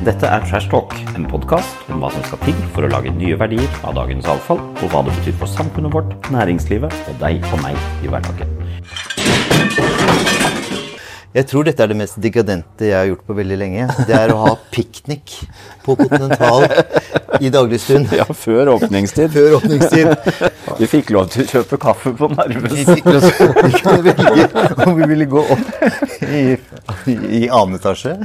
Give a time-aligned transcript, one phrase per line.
[0.00, 3.36] Dette er Trash Talk, en podkast om hva som skal til for å lage nye
[3.36, 7.60] verdier av dagens avfall, og hva det betyr for samfunnet vårt, næringslivet og deg og
[7.60, 8.54] meg i hverdagen.
[11.36, 13.90] Jeg tror dette er det mest dekadente jeg har gjort på veldig lenge.
[14.08, 15.36] Det er å ha piknik
[15.84, 16.64] på Continental
[17.36, 18.08] i daglig stund.
[18.16, 19.28] Ja, før åpningstid.
[19.36, 20.16] Før åpningstid.
[20.80, 22.32] Vi fikk lov til å kjøpe kaffe på
[22.72, 24.50] Vi fikk lov til å velge
[24.88, 25.72] om vi ville gå opp
[26.24, 26.44] i,
[27.44, 28.16] i annen etasje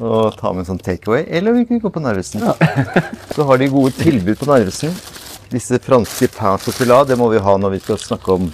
[0.00, 2.44] og ta med en sånn takeaway, eller vi kan gå på Narvesen.
[3.34, 4.96] Så har de gode tilbud på Narvesen.
[5.50, 8.50] Disse franske pain chocolat, det må vi ha når vi skal snakke om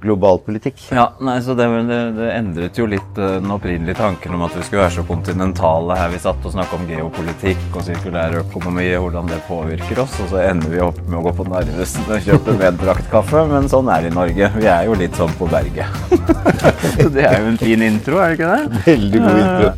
[0.00, 0.82] global politikk.
[0.90, 4.54] Ja, nei, så det, det, det endret jo litt eh, den opprinnelige tanken om at
[4.56, 8.86] vi skulle være så kontinentale her vi satt og snakket om geopolitikk og sirkulær økonomi
[8.98, 12.06] og hvordan det påvirker oss, og så ender vi opp med å gå på Narvesen
[12.06, 14.52] og kjøpe medbrakt kaffe, men sånn er det i Norge.
[14.58, 16.00] Vi er jo litt sånn på berget.
[16.94, 18.86] så det er jo en fin intro, er det ikke det?
[18.86, 19.76] Veldig god intro.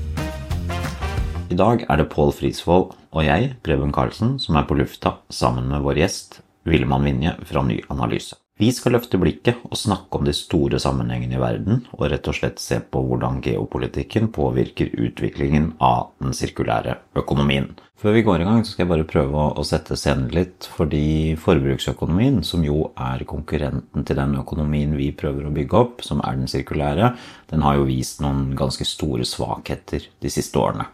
[1.51, 5.67] I dag er det Pål Frisvold og jeg, Preben Karlsen, som er på lufta sammen
[5.73, 8.37] med vår gjest, Villemann Vinje fra Ny Analyse.
[8.61, 12.37] Vi skal løfte blikket og snakke om de store sammenhengene i verden, og rett og
[12.37, 17.73] slett se på hvordan geopolitikken påvirker utviklingen av den sirkulære økonomien.
[17.99, 22.45] Før vi går i gang, skal jeg bare prøve å sette scenen litt, fordi forbruksøkonomien,
[22.47, 26.53] som jo er konkurrenten til den økonomien vi prøver å bygge opp, som er den
[26.53, 27.11] sirkulære,
[27.51, 30.87] den har jo vist noen ganske store svakheter de siste årene.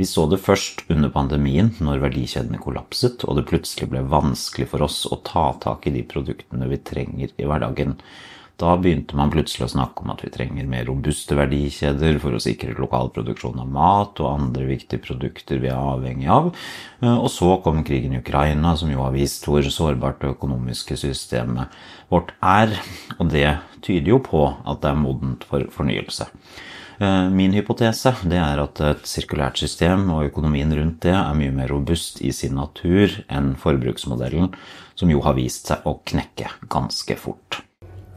[0.00, 4.86] Vi så det først under pandemien, når verdikjedene kollapset og det plutselig ble vanskelig for
[4.86, 7.98] oss å ta tak i de produktene vi trenger i hverdagen.
[8.60, 12.40] Da begynte man plutselig å snakke om at vi trenger mer robuste verdikjeder for å
[12.40, 16.48] sikre lokal produksjon av mat og andre viktige produkter vi er avhengig av.
[17.04, 21.76] Og så kom krigen i Ukraina, som jo har vist hvor sårbart det økonomiske systemet
[22.08, 22.72] vårt er.
[23.18, 23.50] Og det
[23.84, 26.32] tyder jo på at det er modent for fornyelse.
[27.00, 31.54] Eh, Min hypotese det er at et sirkulært system og økonomien rundt det er mye
[31.54, 34.50] mer robust i sin natur enn forbruksmodellen,
[34.98, 37.62] som jo har vist seg å knekke ganske fort.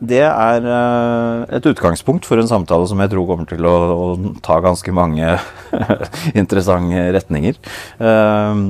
[0.03, 4.33] Det er eh, et utgangspunkt for en samtale som jeg tror kommer til å, å
[4.43, 5.37] ta ganske mange
[6.41, 7.61] interessante retninger.
[8.03, 8.65] Eh,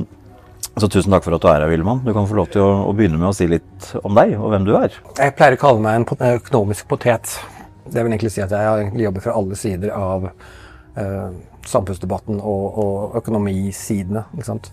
[0.74, 2.00] Så tusen takk for at du er her, Villemann.
[2.02, 4.48] Du kan få lov til å, å begynne med å si litt om deg og
[4.50, 4.96] hvem du er.
[5.20, 7.36] Jeg pleier å kalle meg en økonomisk potet.
[7.84, 11.32] Det vil egentlig si at jeg jobber fra alle sider av eh,
[11.68, 14.24] samfunnsdebatten og, og økonomisidene.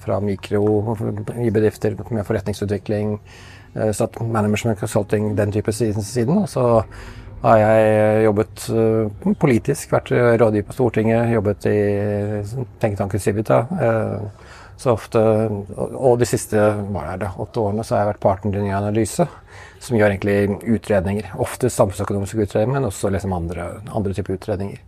[0.03, 0.95] Fra mikro
[1.37, 3.17] i bedrifter med forretningsutvikling,
[3.75, 6.47] eh, management consulting, den type siden.
[6.47, 6.83] så
[7.41, 11.77] har jeg jobbet eh, politisk, vært rådgiver på Stortinget, jobbet i
[12.81, 13.65] tenketanken Civita.
[13.81, 15.19] eh, så ofte,
[15.77, 18.71] og de siste hva er det, åtte årene så har jeg vært partner i Ny
[18.73, 19.27] Analyse,
[19.81, 21.33] som gjør egentlig utredninger.
[21.41, 24.79] Ofte samfunnsøkonomiske utredninger, men også liksom andre, andre typer utredninger.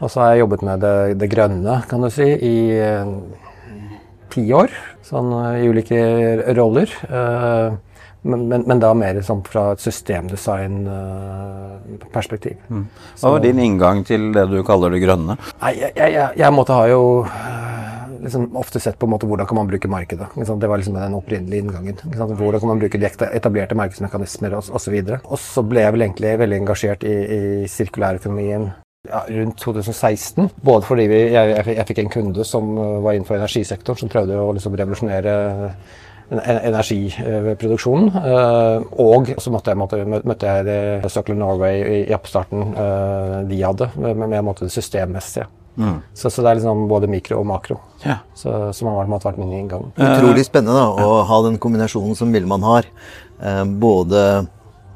[0.00, 3.06] Og så har jeg jobbet med det, det grønne, kan du si, i eh,
[4.32, 4.70] ti år.
[5.06, 6.00] Sånn eh, i ulike
[6.58, 6.88] roller.
[7.08, 7.70] Eh,
[8.22, 12.56] men, men, men da mer sånn fra et systemdesign-perspektiv.
[13.18, 15.34] Hva var din inngang til det du kaller det grønne?
[15.58, 17.02] Nei, jeg, jeg, jeg, måtte ha jo
[18.22, 20.28] liksom ofte sett på en måte hvordan kan man bruke markedet.
[20.36, 21.98] Det var liksom den opprinnelige inngangen.
[22.14, 25.00] Hvordan kan man bruke de etablerte markedsmekanismer og osv.
[25.24, 28.70] Og så ble jeg vel egentlig veldig engasjert i, i sirkulærøkonomien
[29.08, 30.50] ja, rundt 2016.
[30.62, 34.38] Både fordi vi, jeg, jeg, fikk en kunde som øh, var innenfor energisektoren, som prøvde
[34.38, 35.34] å liksom revolusjonere
[36.32, 38.12] en- energiproduksjonen.
[38.22, 42.76] øh, Og så måtte jeg, møtte jeg Circle Norway i, oppstarten
[43.50, 45.48] de hadde, med, med, med det systemmessige.
[46.14, 47.78] Så, så det er liksom både mikro og makro.
[48.04, 48.18] Ja.
[48.36, 49.88] Så, som har vært, vært min inngang.
[49.96, 52.88] Utrolig spennende da, å ha den kombinasjonen som Villmann har.
[53.40, 54.24] Eh, både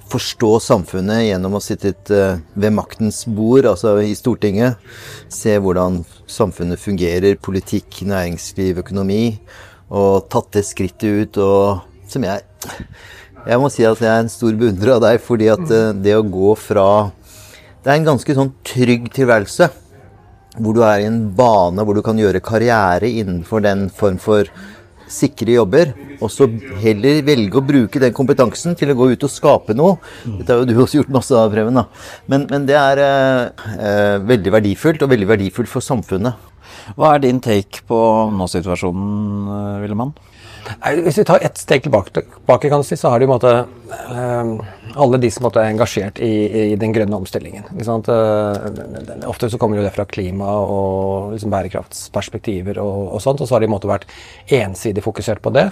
[0.07, 4.83] forstå samfunnet gjennom å sitte eh, ved maktens bord, altså i Stortinget.
[5.33, 9.39] Se hvordan samfunnet fungerer, politikk, næringsliv, økonomi.
[9.95, 12.43] Og tatt det skrittet ut og som jeg
[13.47, 16.17] Jeg må si at jeg er en stor beundrer av deg, fordi at eh, det
[16.19, 17.13] å gå fra
[17.81, 19.71] Det er en ganske sånn trygg tilværelse
[20.59, 24.49] hvor du er i en bane hvor du kan gjøre karriere innenfor den form for
[25.11, 26.49] sikre jobber, og så
[26.83, 30.01] heller velge å bruke den kompetansen til å gå ut og skape noe.
[30.25, 31.79] Dette har jo du også gjort masse av, Preben.
[32.27, 36.35] Men, men det er eh, eh, veldig verdifullt, og veldig verdifullt for samfunnet.
[36.99, 37.99] Hva er din take på
[38.35, 39.47] nå-situasjonen,
[39.85, 40.17] Willemann?
[40.17, 40.17] Villemann?
[40.17, 40.36] Nei,
[41.05, 42.23] Hvis vi tar ett steg tilbake,
[42.69, 44.53] kan si, så har du måte eh,
[44.97, 46.33] alle de som er engasjert i,
[46.73, 47.67] i den grønne omstillingen.
[47.77, 53.57] Eh, ofte så kommer det fra klima og liksom bærekraftsperspektiver og, og sånt, og så
[53.57, 54.09] har de måte vært
[54.53, 55.69] ensidig fokusert på det.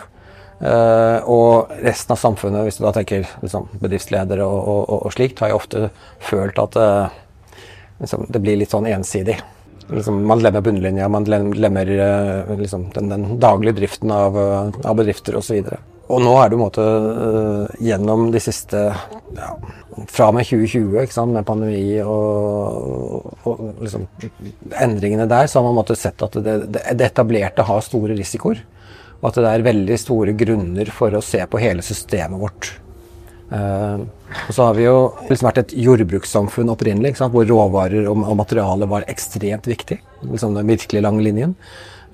[0.61, 5.43] Eh, og resten av samfunnet, hvis du da tenker liksom, bedriftsledere og, og, og, slikt,
[5.43, 5.88] har jo ofte
[6.23, 6.79] følt at
[8.02, 9.40] liksom, det blir litt sånn ensidig.
[9.89, 14.97] Liksom, man lemmer bunnlinja, man lemmer uh, liksom, den, den, daglige driften av, uh, av
[14.99, 15.61] bedrifter osv.
[15.61, 18.83] Og, og nå er det en måte uh, gjennom de siste
[19.35, 19.51] ja,
[20.11, 24.07] Fra og med 2020, ikke sant, med pandemi og, og liksom,
[24.83, 28.63] endringene der, så har man måtte sett at det, det etablerte har store risikoer.
[29.21, 32.75] Og at det er veldig store grunner for å se på hele systemet vårt.
[33.49, 34.03] Uh,
[34.49, 34.99] og så har vi jo
[35.29, 39.99] liksom vært et jordbrukssamfunn opprinnelig, hvor råvarer og, og materiale var ekstremt viktig.
[40.27, 41.55] Liksom den virkelig lange linjen.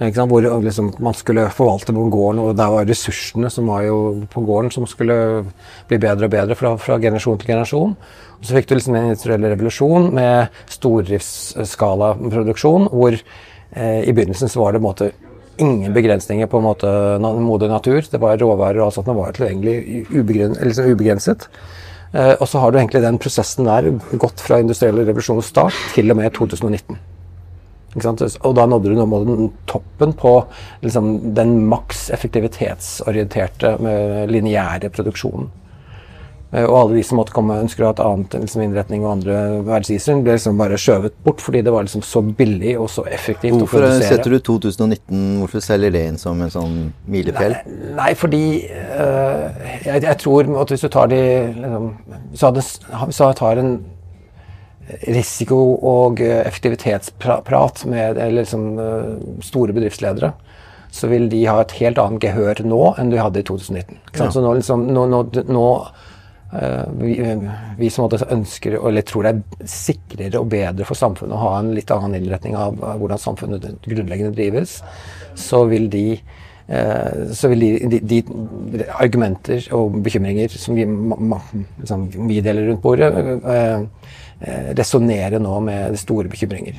[0.01, 3.85] Hvor liksom, man skulle forvalte på gården, og det var ressursene som var
[4.33, 5.45] på gården som skulle
[5.91, 7.93] bli bedre og bedre fra, fra generasjon til generasjon.
[8.41, 14.57] Og så fikk du liksom en industriell revolusjon med stordriftsskalaproduksjon, hvor eh, i begynnelsen så
[14.63, 15.07] var det måte
[15.61, 16.65] ingen begrensninger på en
[17.45, 18.01] moder natur.
[18.01, 19.77] Det var råvarer og alt sånt, det var tilgjengelig
[20.09, 21.41] liksom ubegrenset.
[22.13, 26.11] Eh, og så har du egentlig den prosessen der gått fra industriell revolusjonens start til
[26.11, 26.99] og med 2019.
[28.47, 30.35] Og da nådde du noe toppen på
[30.85, 33.73] liksom, den maks effektivitetsorienterte,
[34.31, 35.49] lineære produksjonen.
[36.51, 39.13] Eh, og alle de som måtte komme ønsker å ha et annet liksom, innretning og
[39.13, 39.37] andre
[39.67, 43.55] verdensisere, ble liksom bare skjøvet bort fordi det var liksom så billig og så effektivt
[43.55, 44.09] hvorfor å produsere.
[44.09, 46.77] Hvorfor setter du 2019, hvorfor selger det inn som en sånn
[47.11, 47.55] milepæl?
[47.61, 49.47] Nei, nei, fordi uh,
[49.87, 51.23] jeg, jeg, tror at hvis du tar de
[51.55, 52.53] liksom,
[53.07, 53.75] Hvis du tar en
[55.07, 60.33] risiko- og eh, effektivitetsprat med liksom, eh, store bedriftsledere,
[60.91, 64.01] så vil de ha et helt annet gehør nå enn de hadde i 2019.
[64.19, 64.31] Ja.
[64.35, 65.67] Så nå, liksom, nå, nå, nå
[66.99, 67.15] vi,
[67.79, 71.73] vi, som ønsker, eller tror det er sikrere og bedre for samfunnet å ha en
[71.77, 74.81] litt annen innretning av, hvordan samfunnet grunnleggende drives,
[75.39, 76.05] så vil de
[77.35, 83.09] så vil de, de, de, argumenter og bekymringer som vi, liksom, vi deler rundt bordet,
[83.43, 86.79] eh, resonnere nå med store bekymringer.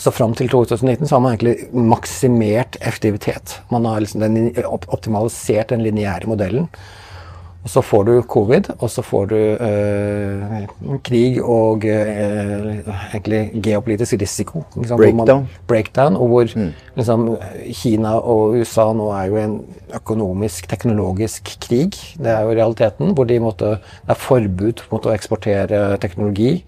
[0.00, 3.58] Så fram til 2019 så har man egentlig maksimert effektivitet.
[3.68, 6.68] Man har liksom den, optimalisert den lineære modellen.
[7.60, 10.62] Og så får du covid, og så får du eh,
[11.04, 12.78] krig og eh,
[13.12, 14.62] egentlig geopolitisk risiko.
[14.78, 15.44] Liksom, breakdown.
[15.44, 16.16] Man, breakdown.
[16.16, 16.70] Og hvor mm.
[16.96, 17.26] liksom,
[17.82, 19.58] Kina og USA nå er jo en
[20.00, 22.00] økonomisk, teknologisk krig.
[22.16, 23.12] Det er jo realiteten.
[23.12, 23.74] Hvor de måtte,
[24.06, 26.62] det er forbud mot å eksportere teknologi.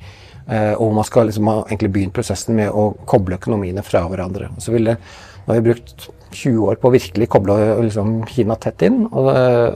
[0.51, 4.51] Eh, og man skal liksom ha egentlig begynt prosessen med å koble økonomiene fra hverandre.
[4.61, 4.99] Så vil det,
[5.45, 9.05] nå har vi brukt 20 år på å virkelig koble liksom, Kina tett inn.
[9.11, 9.31] Og,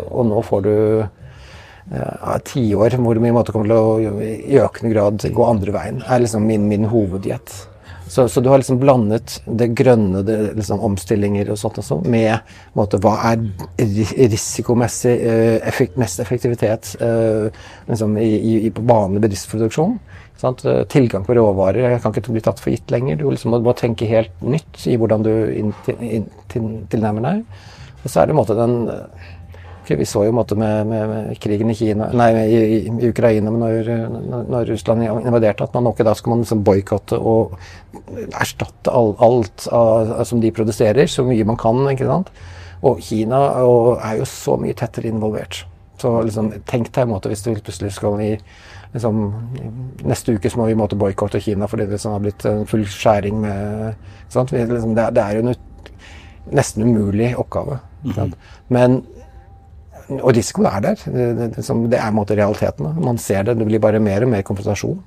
[0.09, 0.75] og nå får du
[1.93, 6.05] ja, tiår hvor vi kommer til å i økende grad gå andre veien.
[6.07, 7.55] er liksom min, min hoveddiett.
[8.09, 12.39] Så, så, du har liksom blandet det grønne, det, liksom omstillinger og sånt også, med
[12.79, 13.43] måte, hva er
[14.31, 17.49] risikomessig eh, effekt, mest effektivitet eh,
[17.91, 18.31] liksom, i,
[18.61, 19.99] i, på vanlig bedriftsproduksjon.
[20.41, 20.65] Sant?
[20.69, 23.21] Eh, tilgang på råvarer kan ikke bli tatt for gitt lenger.
[23.21, 27.65] Du liksom må, tenke helt nytt i hvordan du inn, inn, til, tilnærmer deg.
[28.03, 28.79] Og så er det en måte den
[29.87, 33.53] vi så jo en måte, med, med, med, krigen i, Kina, nei, i, i Ukraina
[33.55, 33.91] når,
[34.51, 37.55] når, Russland invaderte, at man nok da skal man liksom boikotte og
[38.35, 41.85] erstatte all, alt av, som de produserer, så mye man kan.
[41.93, 42.33] ikke sant?
[42.83, 45.63] Og Kina og, er jo så mye tettere involvert.
[46.03, 48.33] Så liksom, tenk deg en måte hvis du plutselig skal i
[48.97, 49.21] liksom,
[50.07, 53.95] Neste uke så må vi boikotte Kina fordi det liksom har blitt full skjæring med
[54.35, 55.55] liksom, det, det, er jo en
[56.57, 57.79] nesten umulig oppgave.
[58.07, 58.35] Mm.
[58.69, 59.01] Men
[60.09, 61.01] og risikoen er der.
[61.05, 62.93] Det, det, det er en måte realiteten.
[63.03, 63.57] Man ser det.
[63.59, 65.01] Det blir bare mer og mer konfrontasjon.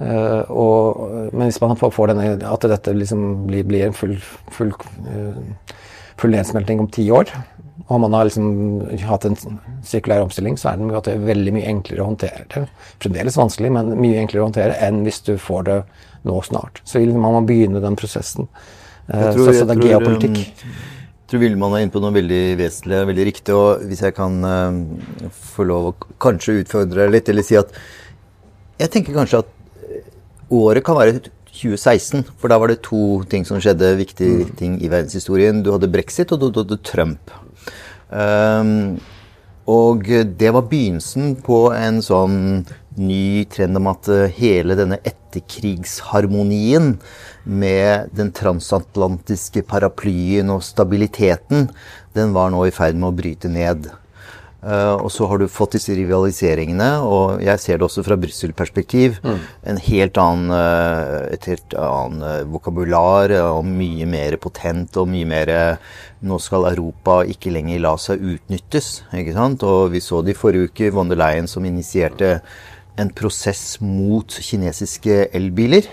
[0.00, 4.16] Uh, og, men hvis man får denne, at dette liksom blir, blir en full,
[4.52, 4.72] full,
[5.06, 5.36] uh,
[6.18, 7.30] full, nedsmelting om ti år,
[7.84, 8.46] og man har liksom
[9.04, 9.36] hatt en
[9.84, 12.46] sirkulær omstilling, så er det veldig mye enklere å håndtere.
[12.54, 12.64] det.
[13.02, 15.78] Fremdeles vanskelig, men mye enklere å håndtere enn hvis du får det
[16.24, 16.80] nå snart.
[16.88, 18.48] Så man må begynne den prosessen.
[19.04, 20.40] Uh, tror, så, så det er geopolitikk.
[20.64, 23.58] Jeg tror Villmann er inne på noe veldig vesentlig og veldig riktig.
[23.58, 27.76] Og hvis jeg kan uh, få lov å kanskje utfordre litt, eller si at
[28.80, 29.52] Jeg tenker kanskje at
[30.50, 31.20] året kan være
[31.54, 34.54] 2016, for da var det to ting som skjedde, viktige mm.
[34.58, 35.60] ting i verdenshistorien.
[35.62, 37.30] Du hadde brexit, og du hadde Trump.
[38.10, 39.00] Um,
[39.70, 42.66] og det var begynnelsen på en sånn
[43.00, 46.98] ny trend om at hele denne etterkrigsharmonien
[47.44, 51.70] med den transatlantiske paraplyen og stabiliteten,
[52.14, 53.88] den var nå i ferd med å bryte ned.
[54.64, 59.18] Uh, og så har du fått disse rivaliseringene, og jeg ser det også fra Brussel-perspektiv.
[59.20, 59.42] Mm.
[59.72, 65.28] En helt annen, uh, et helt annen uh, vokabular og mye mer potent og mye
[65.28, 65.52] mer
[66.24, 69.02] Nå skal Europa ikke lenger la seg utnyttes.
[69.12, 69.60] ikke sant?
[69.68, 72.38] Og vi så det i forrige uke, von der Leyen som initierte
[72.96, 75.84] en prosess mot kinesiske elbiler.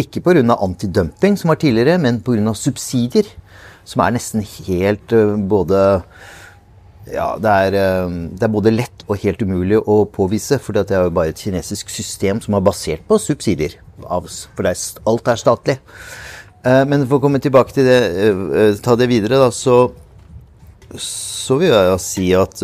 [0.00, 0.40] Ikke pga.
[0.56, 2.54] antidumping, som var tidligere, men pga.
[2.54, 3.28] subsidier.
[3.84, 5.12] Som er nesten helt
[5.52, 5.84] både
[7.12, 10.60] ja, det er, uh, det er, både lett og helt umulig å påvise.
[10.62, 13.78] For det er jo bare et kinesisk system som er basert på subsidier.
[13.98, 15.78] For er, alt er statlig.
[16.66, 18.00] Uh, men for å komme tilbake til det,
[18.84, 19.80] ta det videre, da, så,
[20.98, 22.62] så vil jeg si at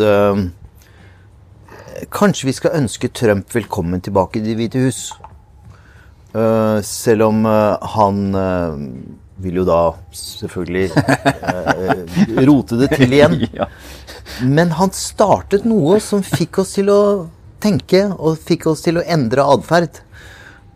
[2.11, 5.13] Kanskje vi skal ønske Trump velkommen tilbake til Det hvite hus.
[6.35, 8.75] Uh, selv om uh, han uh,
[9.39, 9.79] vil jo da
[10.11, 10.89] selvfølgelig
[12.49, 13.37] rote det til igjen.
[14.41, 17.01] Men han startet noe som fikk oss til å
[17.63, 20.01] tenke, og fikk oss til å endre atferd.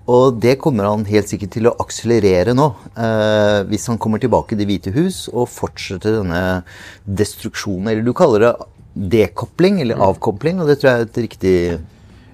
[0.10, 2.72] Og det kommer han helt sikkert til å akselerere nå,
[3.70, 6.42] hvis han kommer tilbake til Det hvite hus og fortsetter denne
[7.06, 8.54] destruksjonen, eller du kaller det
[9.14, 11.56] dekopling, eller avkopling, og det tror jeg er et riktig,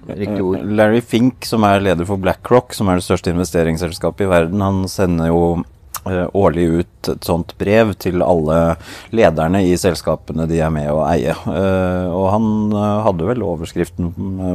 [0.06, 0.62] ord.
[0.78, 4.86] Larry Fink, som er leder for BlackRock, som er det største investeringsselskapet i verden, han
[4.88, 5.75] sender jo Eh,
[6.06, 8.76] årlig ut et sånt brev til alle
[9.14, 11.34] lederne i selskapene de er med å eie.
[11.34, 14.12] Eh, og han eh, hadde vel overskriften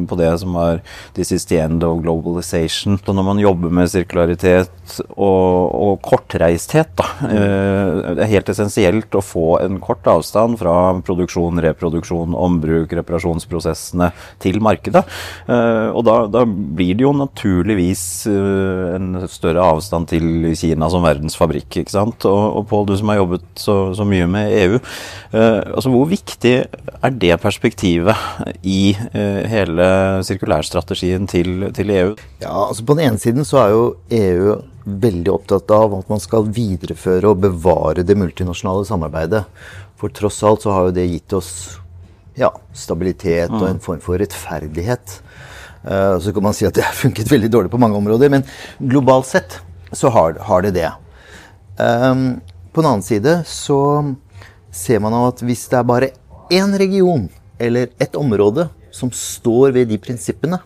[0.10, 0.82] på det som var
[1.16, 3.00] 'This is the end of globalization'.
[3.06, 9.24] Så når man jobber med sirkularitet og, og kortreisthet, da, det er helt essensielt å
[9.24, 14.12] få en kort avstand fra produksjon, reproduksjon, ombruk, reparasjonsprosessene
[14.44, 15.04] til markedet.
[15.48, 21.82] Og da, da blir det jo naturligvis en større avstand til Kina som verdens fabrikk.
[21.82, 22.26] ikke sant?
[22.30, 24.80] Og, og Pål, du som har jobbet så, så mye med EU.
[25.34, 28.16] Eh, altså Hvor viktig er det perspektivet
[28.64, 29.88] i eh, hele
[30.28, 32.16] sirkulærstrategien til, til, EU?
[32.44, 33.86] Ja, altså På den ene siden så er jo
[34.22, 39.44] EU veldig opptatt av at man skal videreføre og bevare det multinasjonale samarbeidet.
[40.02, 41.52] For tross alt så har jo det gitt oss
[42.40, 43.84] ja, stabilitet og en mm.
[43.84, 45.20] form for rettferdighet.
[45.82, 48.46] Uh, så kan man si at det har funket veldig dårlig på mange områder, men
[48.80, 49.60] globalt sett
[49.92, 50.90] så har, har det det.
[51.82, 53.80] Um, på den annen side så
[54.72, 56.12] ser man at hvis det er bare
[56.54, 57.26] én region
[57.62, 60.60] eller ett område som står ved de prinsippene,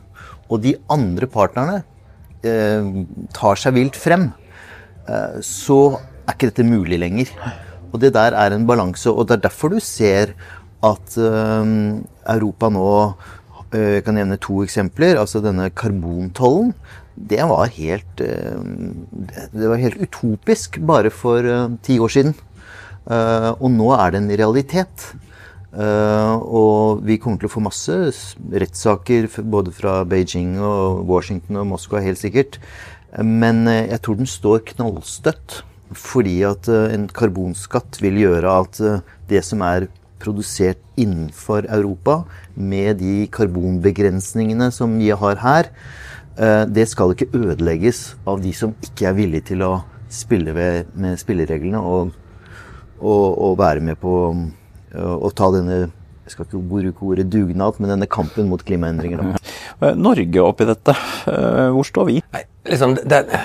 [0.49, 1.79] og de andre partnerne
[2.45, 2.89] eh,
[3.33, 4.29] tar seg vilt frem,
[5.09, 7.31] eh, så er ikke dette mulig lenger.
[7.91, 10.35] Og det der er en balanse, og det er derfor du ser
[10.85, 11.73] at eh,
[12.35, 12.91] Europa nå
[13.75, 15.17] Jeg kan nevne to eksempler.
[15.19, 16.69] Altså denne karbontollen
[17.15, 18.59] det var helt eh,
[19.51, 22.35] Det var helt utopisk bare for eh, ti år siden.
[23.07, 25.13] Eh, og nå er det en realitet.
[25.75, 27.91] Og vi kommer til å få masse
[28.63, 32.61] rettssaker både fra Beijing og Washington og Moskva, helt sikkert.
[33.19, 35.57] Men jeg tror den står knallstøtt.
[35.91, 38.79] Fordi at en karbonskatt vil gjøre at
[39.27, 39.89] det som er
[40.23, 42.21] produsert innenfor Europa,
[42.55, 45.71] med de karbonbegrensningene som vi har her,
[46.35, 49.69] det skal ikke ødelegges av de som ikke er villige til å
[50.11, 52.11] spille ved, med spillereglene og,
[52.99, 54.15] og, og, være med på
[54.99, 55.85] å ta denne
[56.25, 59.35] jeg skal ikke bruke ordet dugnad, men denne kampen mot klimaendringer.
[59.77, 60.95] Eh, Norge oppi dette,
[61.29, 62.15] eh, hvor står vi?
[62.33, 63.41] Nei, liksom, det, det,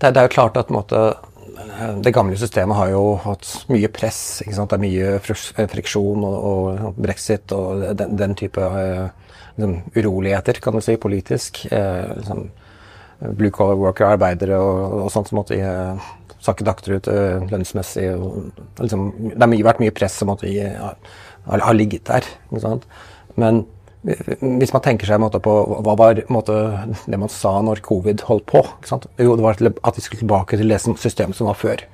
[0.00, 1.02] det, er jo klart at måte,
[2.00, 4.40] det gamle systemet har jo hatt mye press.
[4.46, 5.10] Det er mye
[5.74, 8.64] friksjon og, og brexit og den, den type
[9.60, 11.66] liksom, uroligheter, kan du si, politisk.
[11.70, 12.48] Eh, liksom,
[13.20, 16.08] blue collar worker, arbeidere og, og sånt som måtte eh,
[16.40, 18.06] sakket akterut eh, lønnsmessig.
[18.16, 18.48] Og,
[18.80, 20.96] liksom, det har vært mye press som måtte, har,
[21.50, 22.26] har, ligget der.
[23.40, 23.64] Men
[24.00, 25.52] hvis man tenker seg måte, på
[25.84, 26.56] hva var måte,
[27.04, 28.62] det man sa når covid holdt på
[29.20, 31.84] Jo, det var at vi skulle tilbake til det systemet som var før.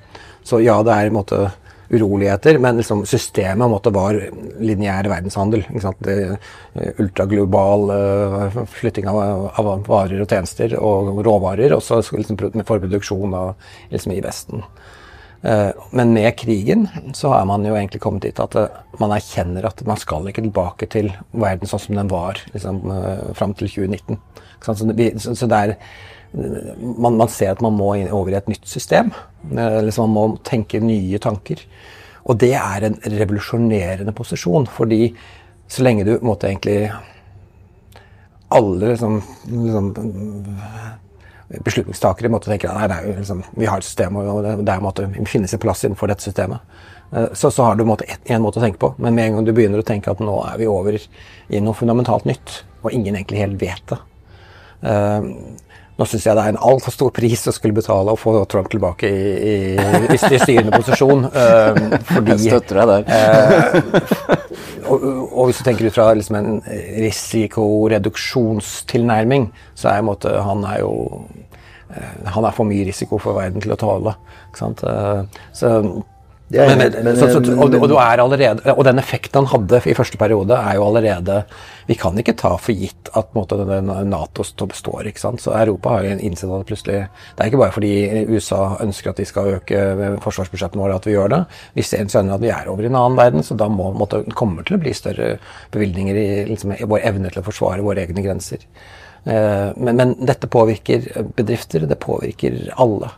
[0.47, 1.49] Så ja, det er en måte,
[1.89, 4.17] uroligheter, men liksom systemet måtte var
[4.59, 5.63] lineær verdenshandel.
[6.07, 6.35] Eh,
[7.01, 9.19] ultraglobal uh, flytting av,
[9.57, 13.53] av, varer og tjenester og råvarer, og så liksom, for produksjon av,
[13.93, 14.65] liksom, i Vesten.
[15.45, 19.69] Uh, men med krigen så er man jo egentlig kommet dit at uh, man erkjenner
[19.69, 22.83] at man skal ikke tilbake til verden sånn som den var liksom,
[23.37, 24.21] fram til 2019.
[24.65, 25.75] Så, vi, så, så det er
[26.37, 29.11] man, man, ser at man må over i et nytt system.
[29.49, 31.63] Liksom man må tenke nye tanker.
[32.27, 35.11] Og det er en revolusjonerende posisjon, fordi
[35.67, 36.91] så lenge du måtte egentlig
[38.47, 39.89] Alle liksom, liksom
[41.63, 45.61] beslutningstakere måtte tenke nei, nei liksom, vi har et system, og det, måtte finnes en
[45.63, 46.63] plass innenfor dette systemet.
[47.11, 49.53] Eh, så, så har du en måte å tenke på, men med en gang du
[49.55, 53.43] begynner å tenke at nå er vi over i noe fundamentalt nytt, og ingen egentlig
[53.43, 53.99] helt vet det,
[54.83, 55.23] uh,
[55.97, 58.67] Nå syns jeg det er en altfor stor pris å skulle betale å få Trump
[58.69, 59.55] tilbake i, i,
[60.13, 61.21] i styrende posisjon.
[61.33, 61.73] Uh,
[62.11, 63.01] fordi, jeg støtter deg der.
[63.09, 63.15] uh,
[64.91, 64.97] og,
[65.31, 66.61] og, hvis du tenker ut fra liksom en
[67.07, 73.61] risikoreduksjonstilnærming, så er måte, han er jo uh, Han er for mye risiko for verden
[73.65, 74.13] til å tåle.
[74.57, 74.79] Sant?
[75.53, 75.67] så
[76.49, 80.55] men, men, så, så, og, og, allerede, og, den effekten han hadde i første periode,
[80.55, 81.41] er jo allerede
[81.89, 83.57] Vi kan ikke ta for gitt at måte,
[84.07, 85.09] Nato består.
[85.09, 85.43] ikke sant?
[85.43, 87.91] Så Europa har jo innsett at det plutselig Det er ikke bare fordi
[88.31, 89.83] USA ønsker at de skal øke
[90.23, 91.41] forsvarsbudsjettene våre at vi gjør det.
[91.75, 94.63] Vi skjønner at vi er over i en annen verden, så da må, måtte, kommer
[94.63, 95.35] til å bli større
[95.75, 98.63] bevilgninger i, liksom, i vår evne til å forsvare våre egne grenser.
[99.27, 103.11] Eh, men, men dette påvirker bedrifter, det påvirker alle.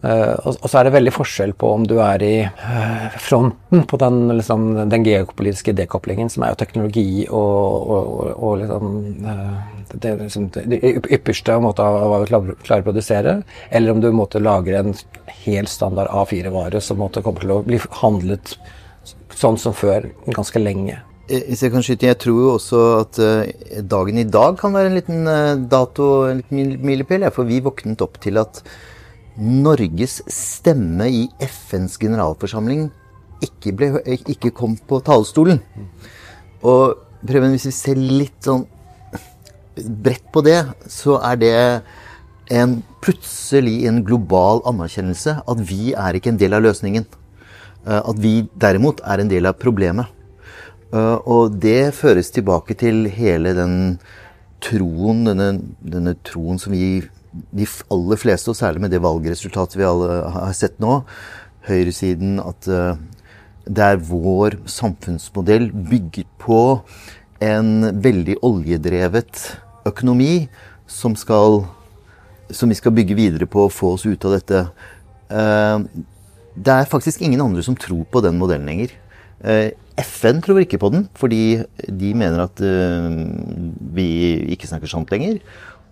[0.00, 3.98] Uh, og, så er det veldig forskjell på om du er i uh, fronten på
[4.00, 8.94] den, liksom, den, geopolitiske dekoplingen, som er jo teknologi og, og, og liksom,
[9.26, 9.58] uh,
[9.92, 13.34] det, liksom, det, ypperste måte av hva vi klarer å produsere,
[13.68, 14.96] eller om du måtte lagre en
[15.42, 18.54] helt standard A4-vare som måtte komme til å bli handlet
[19.36, 20.96] sånn som før ganske lenge.
[21.30, 23.18] Hvis jeg kan skyte Jeg tror jo også at
[23.86, 25.28] dagen i dag kan være en liten
[25.70, 27.28] dato, en liten milepæl.
[27.30, 28.58] For vi våknet opp til at
[29.40, 32.88] Norges stemme i FNs generalforsamling
[33.44, 35.62] ikke, ble, ikke kom på talerstolen.
[36.60, 38.62] Og Preben, hvis vi ser litt sånn
[39.76, 41.56] bredt på det, så er det
[42.50, 47.04] en plutselig en global anerkjennelse at vi er ikke en del av løsningen.
[47.86, 50.08] Eh, at vi derimot er en del av problemet.
[50.92, 53.76] Eh, og det føres tilbake til hele den
[54.64, 57.00] troen, denne, denne troen som vi
[57.32, 61.00] de aller fleste, og særlig med det valgresultatet vi alle har sett nå,
[61.68, 63.00] høyresiden, at eh,
[63.70, 66.80] det er vår samfunnsmodell bygget på
[67.44, 69.44] en veldig oljedrevet
[69.88, 70.48] økonomi
[70.90, 71.62] som, skal,
[72.50, 74.64] som vi skal bygge videre på og få oss ut av dette.
[75.30, 75.84] Eh,
[76.56, 78.96] det er faktisk ingen andre som tror på den modellen lenger.
[79.40, 79.70] Eh,
[80.00, 82.60] FN tror ikke på den, fordi de mener at
[83.92, 84.06] vi
[84.54, 85.42] ikke snakker sant lenger.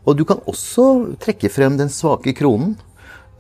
[0.09, 2.77] Og du kan også trekke frem den svake kronen,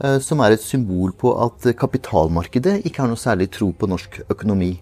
[0.05, 4.21] eh, som er et symbol på at kapitalmarkedet ikke har noe særlig tro på norsk
[4.29, 4.75] økonomi.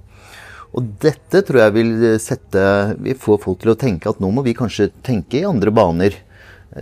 [0.75, 2.63] Og dette tror jeg vil sette
[3.01, 6.19] Vi får folk til å tenke at nå må vi kanskje tenke i andre baner.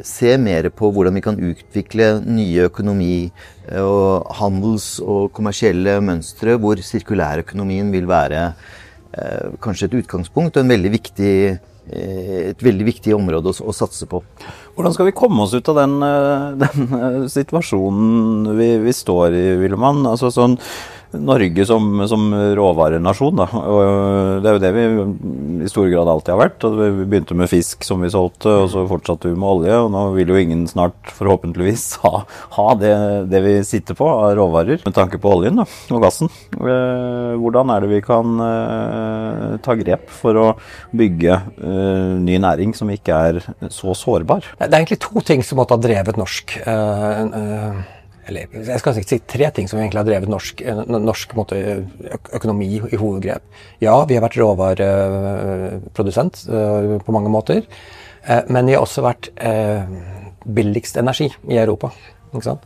[0.03, 3.31] Se mer på hvordan vi kan utvikle nye økonomi-
[3.77, 8.43] og handels- og kommersielle mønstre, hvor sirkulærøkonomien vil være
[9.13, 13.75] eh, kanskje et utgangspunkt og en veldig viktig Eh, et veldig viktig område å, å,
[13.77, 14.23] satse på.
[14.75, 19.37] Hvordan skal vi komme oss ut av den, eh, den eh, situasjonen vi, vi, står
[19.37, 20.05] i, Willemann?
[20.09, 20.57] Altså sånn,
[21.21, 23.41] Norge som, som råvarenasjon.
[23.41, 23.47] Da.
[23.61, 24.85] Og det er jo det vi
[25.65, 26.67] i stor grad alltid har vært.
[26.79, 29.79] Vi begynte med fisk som vi solgte, og så fortsatte vi med olje.
[29.85, 32.25] Og nå vil jo ingen snart forhåpentligvis ha,
[32.59, 32.95] ha det,
[33.33, 36.33] det, vi sitter på av råvarer, med tanke på oljen da, og gassen.
[36.55, 40.47] Eh, hvordan er det vi kan uh, ta grep for å
[40.97, 43.41] bygge uh, ny næring som ikke er
[43.73, 44.55] så sårbar?
[44.59, 46.57] Det er egentlig to ting som måtte ha drevet norsk.
[46.67, 47.83] Uh,
[48.29, 51.55] eller jeg skal si tre ting som egentlig har drevet norsk, eh, norsk måte,
[52.37, 53.43] økonomi i hovedgrep.
[53.85, 57.61] Ja, vi har vært råvareprodusent uh, på mange måter.
[58.25, 59.25] Uh, men vi har også vært
[60.45, 61.89] billigst energi i Europa.
[62.37, 62.57] Ikke?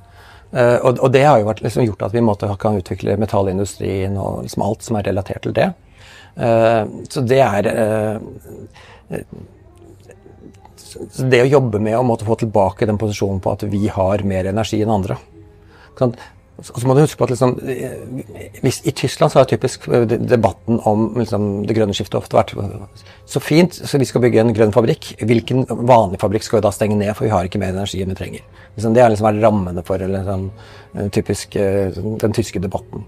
[0.48, 4.62] Og, det har jo vært, liksom, gjort at vi måte, kan utvikle metallindustrien og liksom
[4.64, 5.68] alt som er relatert til det.
[7.12, 7.62] så det er
[10.88, 14.48] så det å jobbe med å få tilbake den posisjonen på at vi har mer
[14.50, 15.18] energi enn andre,
[15.98, 16.14] Sånn,
[16.58, 17.52] så må du huske på at liksom,
[18.64, 22.54] hvis, I Tyskland så har typisk eh, debatten om liksom, det grønne skiftet ofte vært
[23.30, 25.12] så fint, så vi skal bygge en grønn fabrikk.
[25.22, 28.10] Hvilken vanlig fabrikk skal vi da stenge ned, for vi har ikke mer energi enn
[28.10, 28.64] vi trenger?
[28.74, 30.48] Liksom, det har liksom vært rammene for liksom,
[31.14, 33.06] typisk, eh, den tyske debatten.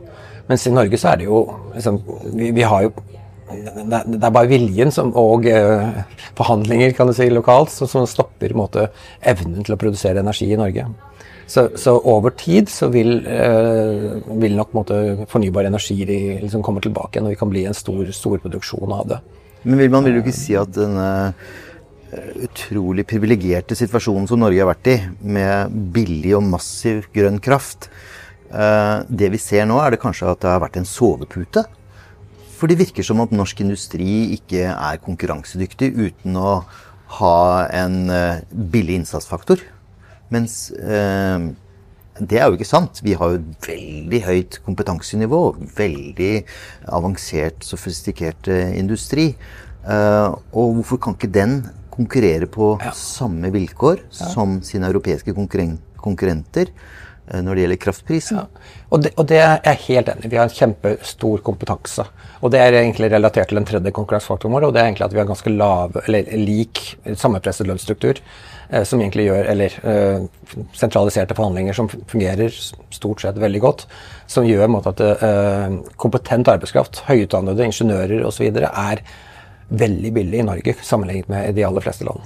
[0.50, 1.42] Mens i Norge så er det jo
[1.74, 1.98] liksom,
[2.31, 2.94] vi, vi har jo
[3.50, 6.05] det er bare viljen som, og eh,
[6.38, 8.92] forhandlinger kan du si, lokalt som, som stopper måte,
[9.26, 10.87] evnen til å produsere energi i Norge.
[11.51, 14.97] Så, så, over tid så vil, eh, vil nok måte,
[15.31, 19.09] fornybar energi liksom komme tilbake igjen, og vi kan bli en stor, stor produksjon av
[19.11, 19.19] det.
[19.65, 21.09] Men vil man vil jo ikke si at denne
[22.13, 24.95] eh, utrolig privilegerte situasjonen som Norge har vært i,
[25.27, 27.91] med billig og massiv grønn kraft
[28.55, 31.67] eh, Det vi ser nå, er det kanskje at det har vært en sovepute?
[32.61, 36.61] For det virker som at norsk industri ikke er konkurransedyktig uten å
[37.19, 37.37] ha
[37.75, 38.05] en
[38.71, 39.65] billig innsatsfaktor.
[40.31, 41.51] Mens eh,
[42.21, 43.01] det er jo ikke sant.
[43.05, 45.43] Vi har jo veldig høyt kompetansenivå.
[45.77, 46.33] Veldig
[46.93, 49.31] avansert, sofistikert eh, industri.
[49.88, 56.71] Eh, og hvorfor kan ikke den konkurrere på samme vilkår som sine europeiske konkurren konkurrenter
[56.71, 58.40] eh, når det gjelder kraftprisen.
[58.40, 58.69] Ja.
[58.90, 60.33] Og, det, og det er jeg helt enig i.
[60.33, 62.07] Vi har en kjempestor kompetanse.
[62.40, 65.16] Og det er egentlig relatert til den tredje konkurransefaktoren vår, og det er egentlig at
[65.16, 66.85] vi har ganske lav, eller lik
[67.21, 68.23] sammenpresset lønnsstruktur.
[68.70, 70.26] Eh, som egentlig gjør, eller eh,
[70.78, 72.54] sentraliserte forhandlinger som fungerer
[72.94, 73.87] stort sett veldig godt.
[74.30, 78.46] Som gjør måte, at eh, kompetent arbeidskraft, høyutdannede ingeniører osv.
[78.61, 79.02] er
[79.70, 82.22] veldig billig i Norge sammenlignet med de aller fleste land.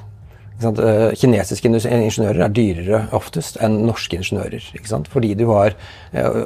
[1.19, 4.69] Kinesiske ingeniører er dyrere oftest enn norske ingeniører.
[5.11, 5.75] Fordi du har,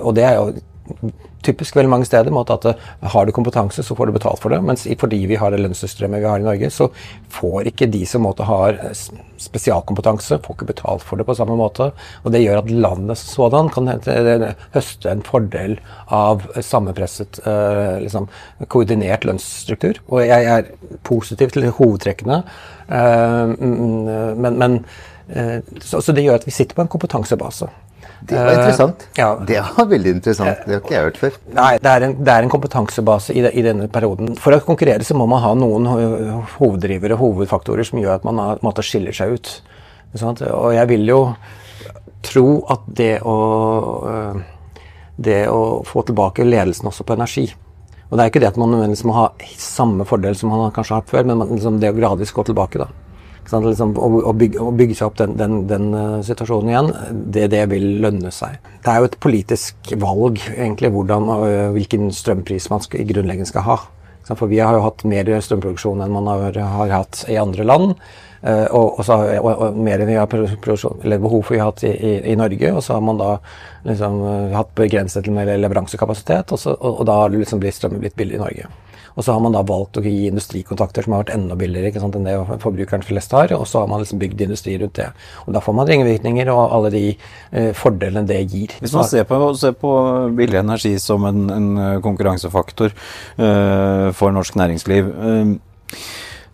[0.00, 1.10] Og det er jo
[1.46, 2.34] typisk veldig mange steder.
[2.34, 2.78] Måte at
[3.12, 4.60] Har du kompetanse, så får du betalt for det.
[4.64, 6.90] Mens fordi vi har det lønnssystemet vi har i Norge, så
[7.28, 8.78] får ikke de som måte, har
[9.38, 11.92] spesialkompetanse, får ikke betalt for det på samme måte.
[12.24, 13.90] Og det gjør at landet sådan kan
[14.74, 15.78] høste en fordel
[16.14, 17.40] av sammenpresset,
[18.02, 18.28] liksom,
[18.68, 20.02] koordinert lønnsstruktur.
[20.08, 20.72] Og jeg er
[21.06, 22.42] positiv til hovedtrekkene.
[22.88, 24.78] Eh, men, men
[25.28, 27.68] eh, så, så, det gjør at vi sitter på en kompetansebase.
[28.28, 29.04] Det var interessant.
[29.10, 29.28] Uh, ja.
[29.48, 30.64] Det var veldig interessant.
[30.64, 31.38] Det har ikke jeg hørt før.
[31.58, 34.34] Nei, det er en, det er en kompetansebase i, de, i, denne perioden.
[34.40, 35.86] For å konkurrere så må man ha noen
[36.56, 39.54] hoveddrivere, hovedfaktorer, som gjør at man har, måte, skiller seg ut.
[40.18, 41.22] Og jeg vil jo
[42.26, 43.38] tro at det å,
[45.16, 47.46] det å få tilbake ledelsen også på energi
[48.08, 49.26] og det er ikke det at man nødvendigvis må ha
[49.60, 52.80] samme fordel som man kanskje har hatt før, men liksom det å gradvis gå tilbake.
[52.80, 52.88] da.
[53.48, 56.90] Liksom, å, bygge, å, bygge, seg opp den, den, den uh, situasjonen igjen,
[57.32, 58.58] det, det, vil lønne seg.
[58.84, 63.64] Det er jo et politisk valg egentlig hvordan, uh, hvilken strømpris man skal, grunnleggende skal
[63.64, 63.78] ha.
[64.28, 67.94] For vi har jo hatt mer strømproduksjon enn man har, har hatt i andre land.
[68.44, 71.94] Uh, og, og, og, og, mer enn vi har behov for vi har hatt i,
[71.94, 72.74] i, i, Norge.
[72.76, 73.30] Og så har man da
[73.88, 74.20] liksom,
[74.52, 78.68] hatt begrenset leveransekapasitet, og, så, og, da har liksom blitt strømmen blitt billig i Norge.
[79.18, 82.02] Og så har man da valgt å gi industrikontakter som har vært enda billigere ikke
[82.04, 85.08] sant, enn det forbrukeren flest har, og så har man liksom bygd industri rundt det.
[85.46, 88.76] Og Da får man ringvirkninger og alle de uh, fordelene det gir.
[88.78, 89.92] Hvis man ser på, ser på
[90.38, 91.68] billig energi som en, en
[92.04, 92.94] konkurransefaktor
[94.18, 95.10] for norsk næringsliv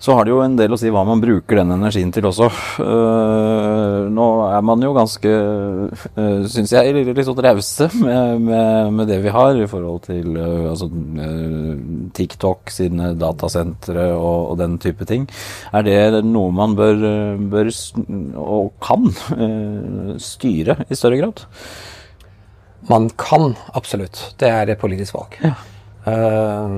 [0.04, 2.50] så har det jo en del å si hva man bruker den energien til også.
[2.76, 8.92] Uh, nå er man jo ganske, uh, eh, syns jeg, litt sånn rause med, med,
[8.98, 11.72] med, det vi har i forhold til uh, altså, uh,
[12.20, 15.24] TikTok sine datasentre og, og, den type ting.
[15.72, 17.00] Er det noe man bør,
[17.40, 17.72] bør
[18.44, 19.08] og kan
[20.20, 21.46] styre i større grad?
[22.92, 24.34] Man kan absolutt.
[24.36, 25.40] Det er et politisk valg.
[25.40, 25.56] Ja.
[26.04, 26.68] Eh,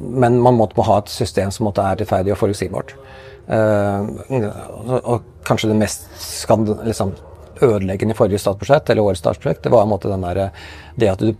[0.00, 2.96] men man måtte ha et system som er rettferdig og forutsigbart.
[3.46, 4.00] Eh,
[5.02, 6.08] og kanskje det mest
[6.84, 7.14] liksom,
[7.62, 10.48] ødeleggende i forrige statsbudsjett, eller årets statsbudsjett, det var en måte den der,
[10.96, 11.34] det at du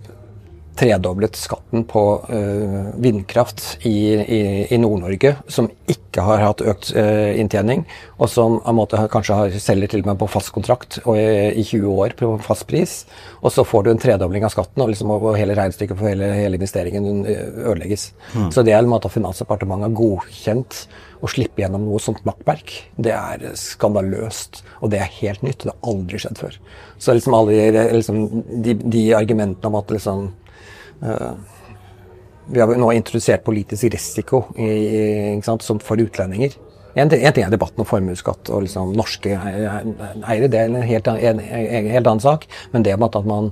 [0.77, 4.41] tredoblet skatten på uh, vindkraft i, i,
[4.75, 7.85] i Nord-Norge, som ikke har hatt økt uh, inntjening,
[8.19, 11.65] og som måte, kanskje har, selger til og med på fast kontrakt og i, i,
[11.65, 12.97] 20 år på fast pris.
[13.43, 16.33] Og så får du en tredobling av skatten, og, liksom, og hele regnestykket for hele,
[16.35, 18.11] hele investeringen ødelegges.
[18.35, 18.51] Mm.
[18.55, 20.85] Så det er en måte at Finansdepartementet har godkjent
[21.25, 24.65] å slippe gjennom noe sånt makkverk, det er skandaløst.
[24.85, 25.63] Og det er helt nytt.
[25.63, 26.59] Det har aldri skjedd før.
[27.01, 28.19] Så liksom alle liksom,
[28.65, 30.43] de, de argumentene om at liksom Eh,
[31.00, 36.57] vi har nå introdusert politisk risiko i, sant, for utlendinger.
[36.94, 41.09] En, en, ting er debatten om formuesskatt og liksom norske eiere, det er en helt,
[41.11, 42.46] en, en helt, annen sak.
[42.70, 43.50] Men det med at man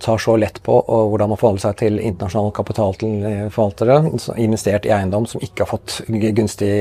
[0.00, 3.98] tar så lett på og hvordan man forholder seg til internasjonale kapitalforvaltere,
[4.42, 6.72] investert i eiendom som ikke har fått gunstig,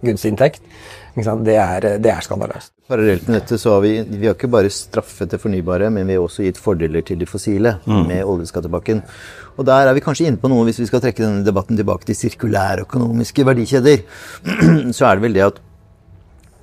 [0.00, 0.64] gunstig inntekt,
[1.18, 2.72] det er, det er skandaløst.
[2.88, 6.16] Parallelt med dette så har vi, vi har ikke bare straffet det fornybare, men vi
[6.16, 8.04] har også gitt fordeler til de fossile mm.
[8.06, 9.02] med oljeskattepakken.
[9.58, 12.06] Og der er vi kanskje inne på noe, hvis vi skal trekke denne debatten tilbake
[12.08, 14.04] til sirkulærøkonomiske verdikjeder.
[14.96, 15.60] Så er det vel det at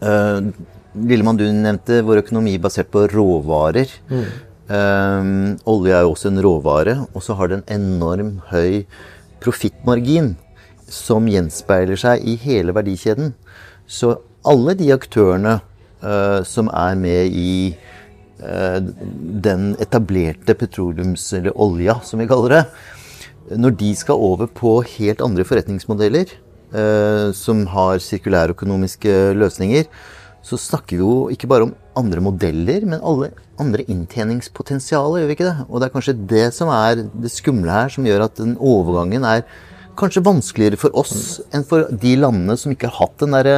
[0.08, 0.50] øh,
[0.96, 3.92] Lillemann, du nevnte vår økonomi basert på råvarer.
[4.08, 4.28] Mm.
[4.66, 8.86] Um, olje er jo også en råvare, og så har det en enorm høy
[9.44, 10.32] profittmargin
[10.90, 13.36] som gjenspeiler seg i hele verdikjeden.
[13.86, 15.60] Så alle de aktørene
[16.02, 17.76] uh, som er med i
[18.42, 18.82] uh,
[19.46, 22.66] den etablerte petroleums- eller olja, som vi kaller det,
[23.62, 26.34] når de skal over på helt andre forretningsmodeller
[26.74, 29.86] uh, som har sirkulærøkonomiske løsninger,
[30.46, 35.38] så snakker vi jo ikke bare om andre modeller, men alle andre inntjeningspotensialer, gjør vi
[35.38, 35.68] ikke det?
[35.70, 39.28] Og det er kanskje det som er det skumle her, som gjør at den overgangen
[39.28, 39.46] er
[39.96, 43.52] kanskje vanskeligere for oss enn for de landene som ikke har hatt den der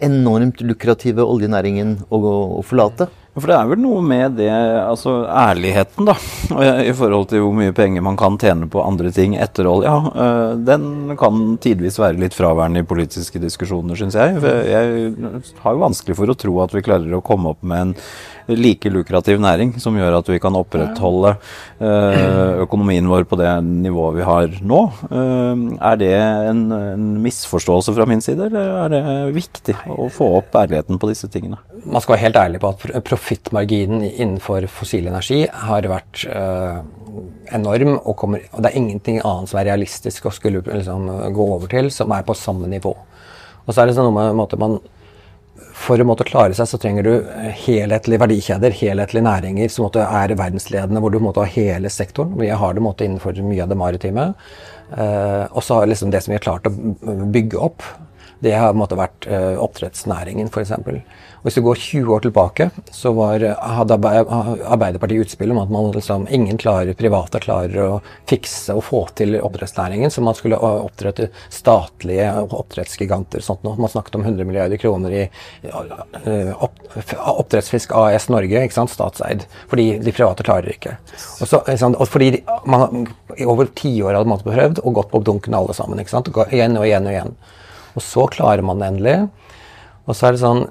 [0.00, 2.22] enormt lukrative oljenæringen å,
[2.60, 3.10] å forlate.
[3.32, 6.14] For det er vel noe med det, altså ærligheten, da,
[6.90, 9.94] i forhold til hvor mye penger man kan tjene på andre ting etter olja.
[10.12, 14.36] Eh, den kan tidvis være litt fraværende i politiske diskusjoner, syns jeg.
[14.68, 15.14] Jeg
[15.64, 17.96] har jo vanskelig for å tro at vi klarer å komme opp med en
[18.48, 21.34] like lukrativ næring som gjør at vi kan opprettholde
[21.82, 24.80] eh, økonomien vår på det nivået vi har nå.
[25.10, 29.04] Eh, er det en, en misforståelse fra min side, eller er det
[29.36, 31.60] viktig å få opp ærligheten på disse tingene?
[31.84, 36.82] Man skal være helt ærlig på at profittmarginen innenfor fossil energi har vært øh,
[37.52, 41.48] enorm, og, kommer, og, det er ingenting annet som er realistisk å skulle liksom, gå
[41.56, 42.94] over til, som er på samme nivå.
[43.62, 44.80] Og så er det sånn noe med måte man
[45.76, 47.12] for å måtte klare seg, så trenger du
[47.64, 52.36] helhetlige verdikjeder, helhetlige næringer som er verdensledende, hvor du måtte ha hele sektoren.
[52.40, 54.28] Vi har det måtte innenfor mye av det maritime.
[54.92, 56.74] Eh, og så liksom det som vi har klart å
[57.32, 57.84] bygge opp,
[58.42, 60.72] det har måte, vært uh, oppdrettsnæringen, f.eks.
[61.42, 66.28] Hvis du går 20 år tilbake, så var, hadde Arbeiderpartiet utspill om at man liksom,
[66.30, 67.96] ingen klarer, private klarer å
[68.30, 73.42] fikse og få til oppdrettsnæringen, så man skulle oppdrette statlige oppdrettsgiganter.
[73.42, 73.78] Sånt noe.
[73.82, 75.24] Man snakket om 100 milliarder kroner i
[76.54, 76.78] opp,
[77.16, 79.46] Oppdrettsfisk AS Norge, ikke sant, statseid.
[79.70, 80.94] Fordi de private klarer ikke.
[81.40, 83.08] Og, så, og fordi man
[83.46, 85.98] over tiår hadde man prøvd og gått på dunken alle sammen.
[86.02, 87.34] ikke sant, Igjen og igjen og igjen.
[87.96, 89.16] Og så klarer man det endelig.
[90.06, 90.64] Og så er det sånn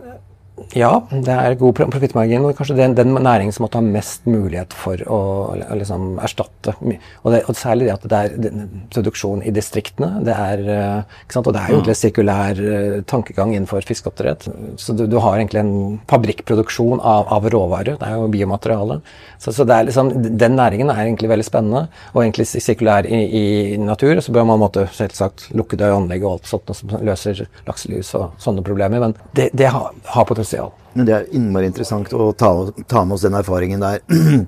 [0.77, 2.45] ja, det er god profittmargin.
[2.47, 5.19] Og kanskje den, den, næringen som måtte ha mest mulighet for å,
[5.53, 6.75] å liksom erstatte.
[6.79, 8.61] Og, det, og, særlig det at det er
[8.93, 10.21] produksjon i distriktene.
[10.25, 14.47] Det er, eh, Og det er jo egentlig sirkulær uh, tankegang innenfor fiskeoppdrett.
[14.81, 17.97] Så du, du, har egentlig en fabrikkproduksjon av, av råvarer.
[17.99, 19.01] Det er jo biomateriale.
[19.41, 23.45] Så, så liksom, den næringen er egentlig veldig spennende, og egentlig sirkulær i, i
[23.81, 24.21] natur.
[24.21, 28.63] Så bør man måtte selvsagt lukkede anlegg og alt sånt som løser lakselus og sånne
[28.65, 29.01] problemer.
[29.01, 30.71] Men det, det har, har potensial potensial.
[30.93, 34.01] Men Det er innmari interessant å ta, ta med oss den erfaringen der.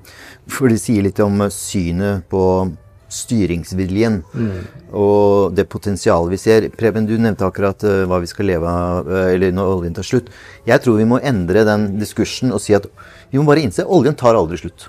[0.52, 2.70] For det sier litt om synet på
[3.14, 4.62] styringsviljen mm.
[4.98, 6.68] og det potensialet vi ser.
[6.74, 10.06] Preben, du nevnte akkurat uh, hva vi skal leve av uh, eller når oljen tar
[10.06, 10.32] slutt.
[10.66, 12.88] Jeg tror vi må endre den diskursen og si at
[13.30, 14.88] vi må bare innse oljen tar aldri slutt.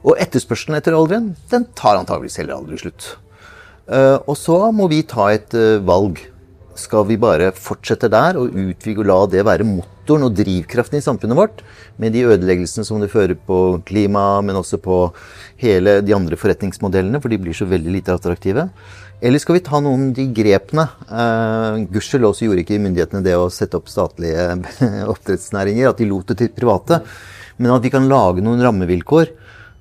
[0.00, 3.12] Og etterspørselen etter oljen den tar antageligvis heller aldri slutt.
[3.90, 6.22] Uh, og så må vi ta et valg.
[6.80, 9.66] Skal vi bare fortsette der og utvide og la det være
[10.10, 11.60] motoren og drivkraften i samfunnet vårt,
[12.00, 15.12] med de ødeleggelsene som det fører på klima, men også på
[15.62, 18.68] hele de andre forretningsmodellene, for de blir så veldig lite attraktive?
[19.22, 20.86] Eller skal vi ta noen av de grepene?
[21.06, 24.48] Uh, Gudskjelov så gjorde ikke myndighetene det å sette opp statlige
[25.12, 27.02] oppdrettsnæringer, at de lot det til private.
[27.60, 29.36] Men at vi kan lage noen rammevilkår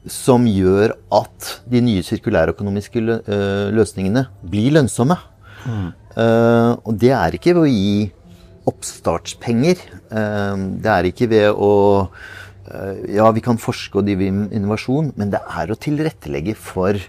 [0.09, 5.17] som gjør at de nye sirkulærøkonomiske eh, løsningene blir lønnsomme.
[5.59, 5.89] Mm.
[6.15, 8.07] Uh, og det er ikke ved å gi
[8.69, 9.81] oppstartspenger.
[10.11, 11.73] Uh, det er ikke ved å
[12.09, 17.01] uh, Ja, vi kan forske og drive innovasjon, men det er å tilrettelegge for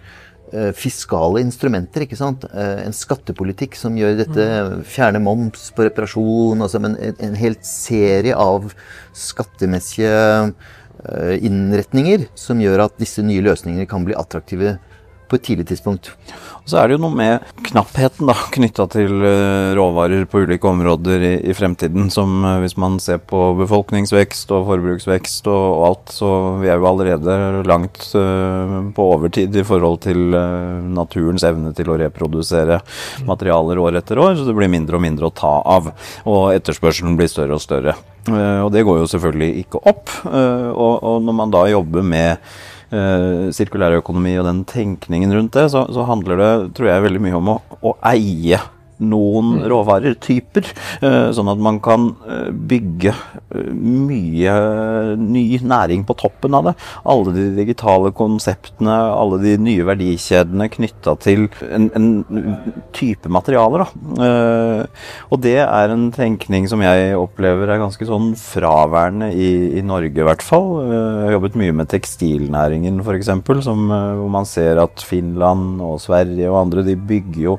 [0.74, 2.02] fiskale instrumenter.
[2.02, 2.42] ikke sant?
[2.50, 4.46] en skattepolitikk som gjør dette
[4.82, 6.64] Fjerne moms på reparasjon.
[6.64, 8.66] Altså en, en helt serie av
[9.14, 10.50] skattemessige
[11.46, 14.80] innretninger som gjør at disse nye løsningene kan bli attraktive
[15.30, 16.10] på et tidlig tidspunkt.
[16.60, 20.68] Og så er det jo noe med knappheten da, knytta til uh, råvarer på ulike
[20.68, 25.84] områder i, i fremtiden, som uh, hvis man ser på befolkningsvekst og forbruksvekst og, og
[25.88, 31.72] alt, så vi er jo allerede langt uh, på overtid i forhold til naturens evne
[31.76, 32.80] til å reprodusere
[33.26, 35.90] materialer år etter år, så det blir mindre og mindre å ta av.
[36.28, 37.96] Og etterspørselen blir større og større.
[38.28, 40.12] og det går jo selvfølgelig ikke opp.
[40.24, 42.50] og, og når man da jobber med
[42.90, 47.37] Eh, sirkulærøkonomi og den tenkningen rundt det, så, så, handler det tror jeg, veldig mye
[47.38, 48.59] om å, å eie
[49.00, 49.64] noen mm.
[49.70, 50.68] råvaretyper,
[51.00, 54.54] eh, sånn at man kan eh, bygge eh, mye
[55.20, 56.74] ny næring på toppen av det.
[57.10, 62.10] Alle de digitale konseptene, alle de nye verdikjedene knytta til en, en,
[62.96, 63.84] type materialer.
[63.84, 64.26] Da.
[65.30, 70.20] Og det er en tenkning som jeg opplever er ganske sånn fraværende i, i Norge,
[70.20, 70.68] i hvert fall.
[70.90, 76.60] Jeg har jobbet mye med tekstilnæringen, f.eks., hvor man ser at Finland og Sverige og
[76.64, 77.56] andre de bygger jo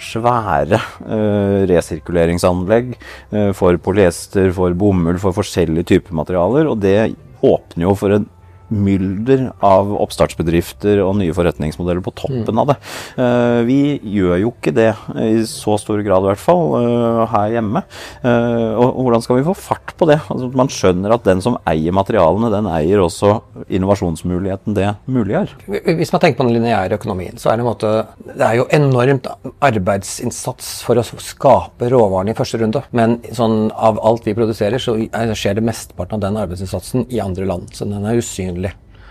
[0.00, 6.70] svære uh, resirkuleringsanlegg uh, for polyester, for bomull, for forskjellige typer materialer.
[6.70, 8.28] Og det åpner jo for en
[8.70, 12.76] mylder av oppstartsbedrifter og nye forretningsmodeller på toppen av det.
[13.20, 13.80] Eh, vi
[14.16, 17.82] gjør jo ikke det i så stor grad, i hvert fall, eh, her hjemme.
[18.22, 20.20] Eh, og hvordan skal vi få fart på det?
[20.30, 25.56] Altså, man skjønner at den som eier materialene, den eier også innovasjonsmuligheten det muliggjør.
[25.98, 28.66] Hvis man tenker på den lineære økonomien, så er det en måte Det er jo
[28.72, 29.26] enormt
[29.60, 32.82] arbeidsinnsats for å skape råvarene i første runde.
[32.96, 34.96] Men sånn, av alt vi produserer, så
[35.34, 37.72] skjer det mesteparten av den arbeidsinnsatsen i andre land.
[37.74, 38.59] Så den er usynlig.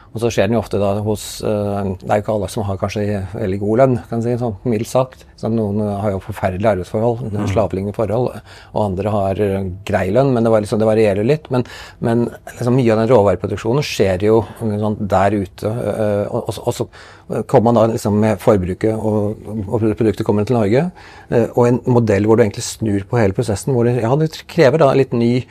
[0.09, 2.79] Og så skjer den jo ofte da hos Det er jo ikke alle som har
[2.81, 5.25] kanskje veldig god lønn, kan si, sånn mildt sagt.
[5.39, 7.45] Så noen har jo forferdelige arbeidsforhold, mm.
[7.51, 8.41] slavelignende forhold,
[8.73, 11.47] og andre har uh, grei lønn, men det, var liksom, det varierer litt.
[11.53, 11.63] Men,
[12.03, 15.71] men liksom, mye av den råvareproduksjonen skjer jo sånn, der ute.
[16.29, 20.57] Og, og, og, så kommer man da liksom med forbruket, og, og produktet kommer til
[20.59, 20.87] Norge.
[21.29, 23.73] Og en modell hvor du egentlig snur på hele prosessen.
[23.75, 25.43] hvor det, ja, det krever da litt ny,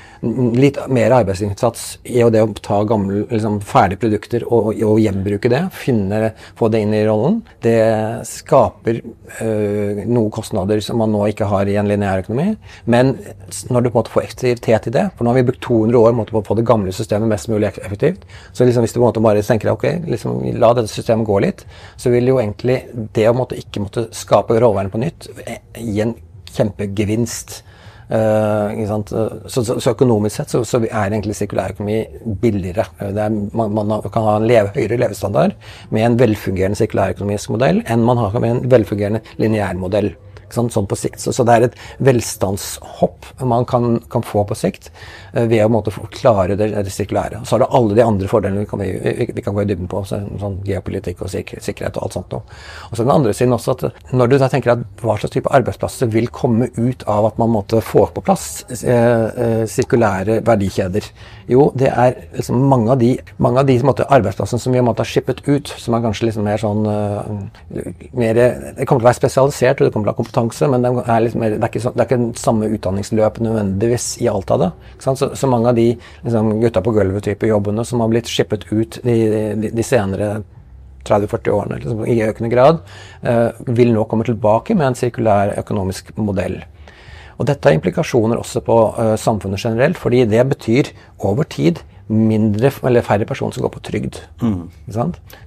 [0.58, 5.62] litt mer arbeidsinnsats i det å ta gamle, liksom, ferdige produkter og, og gjenbruke det,
[5.78, 7.78] finne, få det inn i rollen, det
[8.26, 9.00] skaper
[9.44, 12.56] øh, noen kostnader som man nå ikke har i en lineær økonomi.
[12.90, 13.14] Men
[13.70, 16.02] når du på en måte får effektivitet i det, for nå har vi brukt 200
[16.02, 19.04] år på å få det gamle systemet mest mulig effektivt, så liksom hvis du på
[19.04, 21.64] en måte bare tenker ok, liksom, la dette systemet gå litt,
[22.00, 22.80] så vil jo egentlig
[23.14, 25.30] det å måtte ikke måtte skape råvarene på nytt
[25.78, 26.14] gi en
[26.54, 27.62] kjempegevinst
[28.08, 28.72] Uh,
[29.52, 31.98] så, så, så, økonomisk sett så, så er egentlig sirkulærøkonomi
[32.40, 32.86] billigere.
[33.04, 35.52] Er, man, man, kan ha en leve, høyere levestandard
[35.92, 40.14] med en velfungerende sirkulærøkonomisk modell enn man har med en velfungerende lineær modell.
[40.54, 41.20] Sånn, på sikt.
[41.20, 44.90] Så, så, det er et velstandshopp man kan, kan få på sikt
[45.34, 47.42] uh, ved å måtte klare det, det sirkulære.
[47.44, 49.90] Så har du alle de andre fordelene vi kan, vi, vi kan gå i dybden
[49.90, 52.58] på, så, sånn geopolitikk og sikkerhet, sikkerhet og alt sånt noe.
[52.90, 55.52] Og så den andre siden også at når du da tenker at hva slags type
[55.58, 61.10] arbeidsplasser vil komme ut av at man måtte få på plass uh, sirkulære verdikjeder,
[61.48, 65.08] jo, det er liksom mange av de, mange av de måte, arbeidsplassene som vi har
[65.08, 66.82] skippet ut, som er kanskje liksom mer sånn
[68.12, 68.34] mer,
[68.76, 70.84] Det kommer til å være spesialisert, og det kommer til å ha kompetanse kompetanse, men
[70.84, 74.52] det er, liksom, det er, ikke, så, det er ikke samme utdanningsløp nødvendigvis i alt
[74.54, 74.70] av det.
[75.04, 79.00] Så, så, mange av de liksom, gutta på gulvet-type jobbene som har blitt shippet ut
[79.04, 79.18] de,
[79.58, 80.38] de, de senere
[81.08, 82.80] 30-40 årene liksom, i økende grad,
[83.22, 86.60] eh, vil nå komme tilbake med en sirkulær økonomisk modell.
[87.38, 92.72] Og Dette har implikasjoner også på eh, samfunnet generelt, fordi det betyr over tid mindre,
[92.88, 94.22] eller færre personer som går på trygd.
[94.40, 94.70] Mm.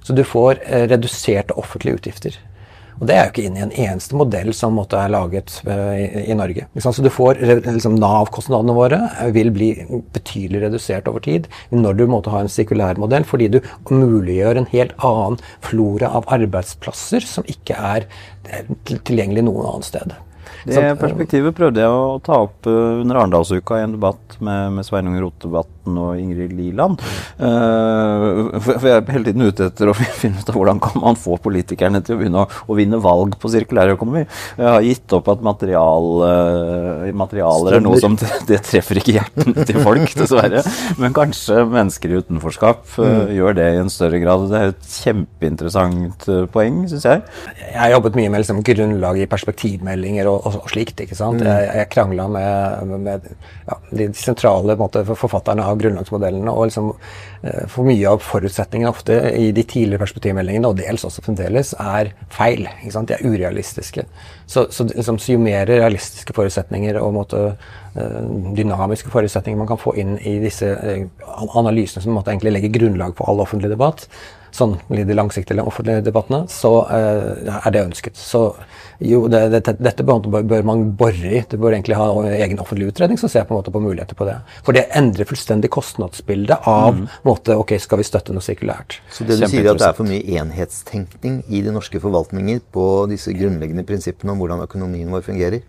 [0.06, 2.38] Så du får eh, reduserte offentlige utgifter.
[3.02, 5.90] Og det er jo ikke inn i en eneste modell som måtte er laget uh,
[5.98, 6.68] i, i, Norge.
[6.78, 9.00] Så du får liksom, Nav-kostnadene våre
[9.34, 9.72] vil bli
[10.14, 13.58] betydelig redusert over tid når du måtte ha en sirkulær modell, fordi du
[13.90, 18.06] muliggjør en helt annen flora av arbeidsplasser som ikke er
[18.86, 20.14] tilgjengelig noen annet sted.
[20.62, 24.86] Det perspektivet prøvde jeg å ta opp eh, under Arendalsuka i en debatt med, med
[24.86, 25.16] Sveinung
[25.82, 27.00] Rotevatn og Ingrid Liland.
[27.38, 31.18] Uh, for, jeg er hele tiden ute etter å finne ut av hvordan kan man
[31.18, 34.24] få politikerne til å begynne å, å vinne valg på sirkulærøkonomi.
[34.58, 38.16] Jeg har gitt opp at material, uh, materialer er noe som
[38.48, 40.62] det treffer ikke hjertene til folk, dessverre.
[41.00, 43.34] Men kanskje mennesker i utenforskap uh, mm.
[43.36, 44.48] gjør det i en større grad.
[44.52, 47.24] Det er et kjempeinteressant poeng, syns jeg.
[47.62, 51.00] Jeg har jobbet mye med liksom, grunnlag i perspektivmeldinger og, og og, slikt.
[51.02, 51.40] ikke sant?
[51.42, 51.48] Mm.
[51.48, 53.28] Jeg, jeg krangla med, med
[53.66, 56.50] ja, de sentrale måte, forfatterne av grunnlagsmodellene.
[56.50, 56.92] og liksom,
[57.42, 62.12] eh, For mye av forutsetningene ofte i de tidligere perspektivmeldingene, og dels også fremdeles, er
[62.30, 62.68] feil.
[62.82, 64.04] De er urealistiske.
[64.46, 67.56] Så, så, liksom, så jo mer realistiske forutsetninger og måte,
[67.96, 68.20] eh,
[68.56, 71.06] dynamiske forutsetninger man kan få inn i disse eh,
[71.56, 74.08] analysene som egentlig legger grunnlag for all offentlig debatt,
[74.56, 78.18] sånn i de langsiktige offentlige debattene, så er det ønsket.
[78.18, 78.44] Så
[79.02, 81.42] jo, det, det, dette bør, bør, man bore i.
[81.48, 84.18] Det bør egentlig ha en egen offentlig utredning som ser på, en måte på muligheter
[84.18, 84.36] på det.
[84.66, 87.04] For det endrer fullstendig kostnadsbildet av mm.
[87.26, 89.00] måte, ok, skal vi støtte noe sirkulært.
[89.12, 92.88] Så det du sier at det er for mye enhetstenkning i de norske forvaltninger på
[93.10, 95.62] disse grunnleggende prinsippene om hvordan økonomien vår fungerer?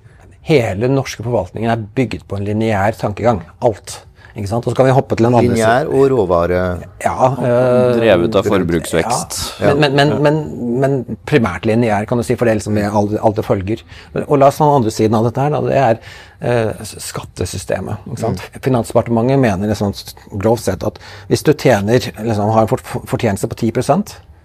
[0.43, 3.45] Hele den norske forvaltningen er bygget på en lineær tankegang.
[3.63, 4.01] Alt.
[4.33, 4.65] Ikke sant?
[4.65, 6.61] Og så kan vi hoppe til en annen Lineær og råvare...
[7.03, 9.37] Ja, øh, Drevet av forbruksvekst.
[9.61, 9.75] Ja.
[9.77, 10.39] Men, men, men,
[10.81, 10.97] men,
[11.29, 13.85] primært lineær, kan du si, for det er liksom alt, alt det følger.
[14.23, 15.53] Og la oss ta den andre siden av dette her.
[15.53, 15.61] Da.
[15.69, 18.09] Det er øh, skattesystemet.
[18.09, 18.41] Ikke sant?
[18.41, 18.59] Mm.
[18.69, 19.93] Finansdepartementet mener liksom,
[20.33, 20.97] grovt sett at
[21.29, 24.01] hvis du tjener, liksom, har en fortjeneste på 10 så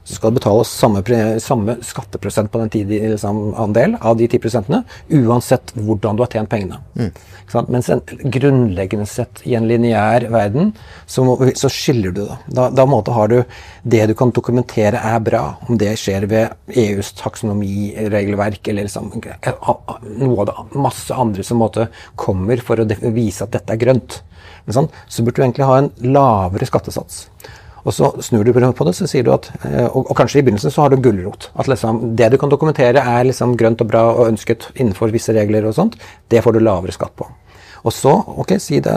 [0.09, 1.03] skal betale samme,
[1.43, 6.33] samme skatteprosent på den tid, liksom, andel av de 10 prosentene, uansett hvordan du har
[6.33, 6.81] tjent pengene.
[6.99, 7.11] Mm.
[7.73, 10.73] Mens en grunnleggende sett i en lineær verden,
[11.07, 12.39] så, må, så, skiller du det.
[12.57, 13.39] Da, da måte har du
[13.83, 20.41] det du kan dokumentere er bra, om det skjer ved EUs taksonomiregelverk eller liksom, noe
[20.45, 24.23] av det masse andre som måte kommer for å vise at dette er grønt.
[24.69, 27.25] Sånn, så burde du egentlig ha en lavere skattesats.
[27.87, 30.43] Og så snur du på det, så sier du at eh, Og, og kanskje i
[30.47, 31.51] begynnelsen så har du gulrot.
[31.55, 35.33] At liksom, det du kan dokumentere er liksom grønt og bra og ønsket innenfor visse
[35.33, 37.29] regler og sånt, det får du lavere skatt på.
[37.87, 38.13] Og så,
[38.43, 38.97] ok, si det,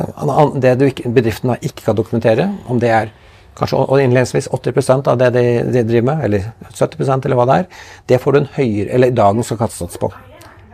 [0.61, 3.11] det du ikke, bedriften ikke kan dokumentere, om det er
[3.57, 7.71] kanskje innledningsvis 80% av det de, de, driver med, eller 70% eller hva det er,
[8.09, 10.09] det får du en høyere, eller dagens skattesats på.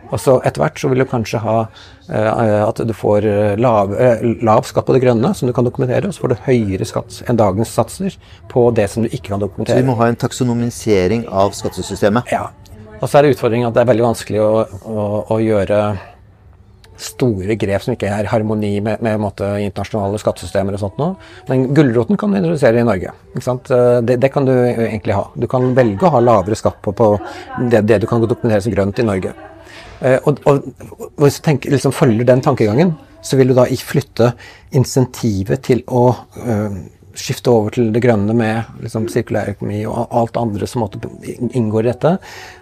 [0.08, 3.92] Og så etter hvert så vil du kanskje ha uh, at du får eh, lav,
[3.92, 6.88] uh, lav, skatt på det grønne, som du kan dokumentere, og så får du høyere
[6.88, 8.16] skatt enn dagens satser
[8.52, 9.76] på det som du ikke kan dokumentere.
[9.76, 12.32] Så vi må ha en taksonomisering av skattesystemet?
[12.32, 12.48] Ja.
[12.98, 14.52] Og så er det utfordringen at det er veldig vanskelig å,
[14.88, 15.02] å,
[15.36, 15.82] å gjøre
[16.98, 21.14] store grep som ikke er i harmoni med, med måte, internasjonale skattesystemer og sånt noe.
[21.50, 23.14] Men gulroten kan du introdusere i Norge.
[23.38, 25.28] Det, det, kan du egentlig ha.
[25.38, 27.12] Du kan velge å ha lavere skatt på, på
[27.70, 29.34] det, det, du kan dokumentere som grønt i Norge.
[30.00, 30.68] Eh, og, og,
[30.98, 34.32] og hvis du tenker, liksom, følger den tankegangen, så vil du da ikke flytte
[34.78, 36.04] insentivet til å
[36.44, 36.76] øh,
[37.18, 41.02] skifte over til det grønne med liksom, sirkulærøkonomi og alt andre som måtte,
[41.50, 42.14] inngår i dette,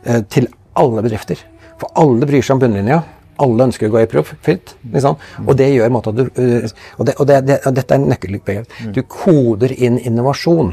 [0.06, 0.48] øh, til
[0.80, 1.44] alle bedrifter.
[1.80, 3.02] For alle bryr seg om bunnlinja.
[3.44, 4.72] Alle ønsker å gå i profitt.
[4.94, 5.18] Liksom.
[5.44, 8.78] Og det gjør måte at du øh, Og, det, og, det, det, dette er nøkkelbegrep.
[8.96, 10.72] Du koder inn innovasjon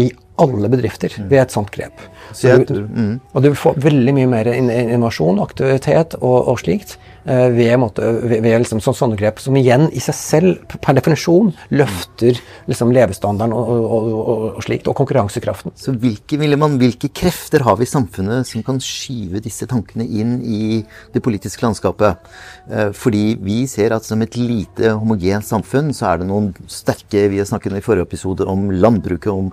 [0.00, 0.08] i
[0.42, 2.00] alle bedrifter ved et sånt grep.
[2.34, 3.14] Så du, mm.
[3.32, 8.44] Og du får veldig mye mer innovasjon, aktivitet og, og slikt Eh, ved, måte, ved,
[8.44, 12.36] liksom, så, sånne grep, som igjen i seg selv per definisjon løfter
[12.68, 15.72] liksom, levestandarden og, og, og, og, slikt, og konkurransekraften.
[15.80, 20.36] Så hvilke, man, hvilke, krefter har vi i samfunnet som kan skyve disse tankene inn
[20.44, 20.82] i
[21.14, 22.28] det politiske landskapet?
[22.68, 27.24] Eh, fordi vi ser at som et lite homogent samfunn, så er det noen sterke
[27.32, 29.48] Vi har snakket i forrige episode om landbruket, om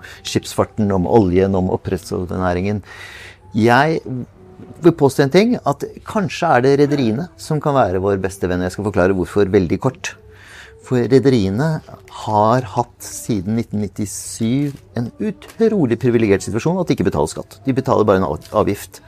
[0.72, 2.82] skipsfarten, om oljen, om oppdrettsnæringen.
[3.54, 4.00] Jeg
[4.82, 8.62] vil påstå en ting, at kanskje er det rederiene som kan være vår beste venn.
[8.62, 10.16] Jeg skal forklare hvorfor veldig kort.
[10.82, 17.60] For rederiene har hatt siden 1997 en utrolig privilegert situasjon at de ikke betaler skatt.
[17.64, 19.00] De betaler bare en avgift.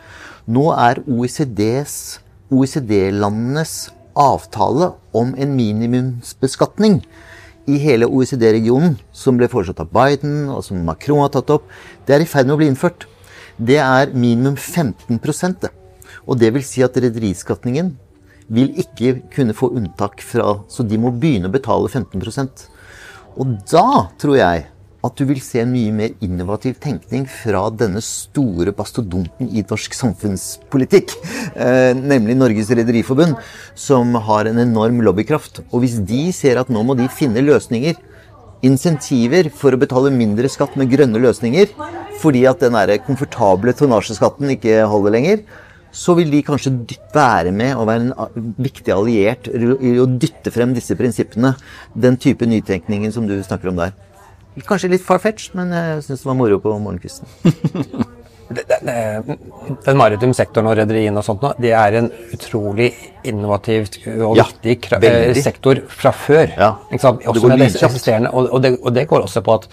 [0.47, 2.21] Nå er OECDs,
[2.53, 7.01] OECD-landenes avtale om en minimumsbeskatning
[7.71, 11.69] i hele OECD-regionen, som ble foreslått av Biden, og som Macron har tatt opp,
[12.05, 13.07] det er i ferd med å bli innført
[13.59, 15.21] det er minimum 15
[15.63, 15.71] det.
[16.27, 17.95] Og det vil si at rederiskatningen
[18.49, 22.67] vil ikke kunne få unntak fra Så de må begynne å betale 15%
[23.41, 24.67] Og da tror jeg
[25.05, 29.97] at du vil se en mye mer innovativ tenkning fra denne store bastodonten i norsk
[29.99, 31.13] samfunnspolitikk,
[31.55, 33.37] eh, nemlig Norges Rederiforbund,
[33.75, 35.61] som har en enorm lobbykraft.
[35.71, 38.01] Og hvis de ser at nå må de finne løsninger
[38.65, 41.69] insentiver for å betale mindre skatt med grønne løsninger,
[42.23, 45.45] fordi at den der komfortable tonnasjeskatten ikke holder lenger,
[45.95, 46.73] så vil de kanskje
[47.15, 51.53] være med og være en viktig alliert i å dytte frem disse prinsippene.
[51.95, 53.95] Den type nytenkningen som du snakker om der.
[54.63, 57.27] Kanskje litt far-fetched, men jeg syns det var moro på morgenkvisten.
[59.87, 62.91] den maritime sektoren og rederiene og sånt, det er en utrolig
[63.27, 66.55] innovativ og ja, viktig eh, sektor fra før.
[66.55, 69.69] Ja, også med det eksisterende, og, og, det, og, det, går også på at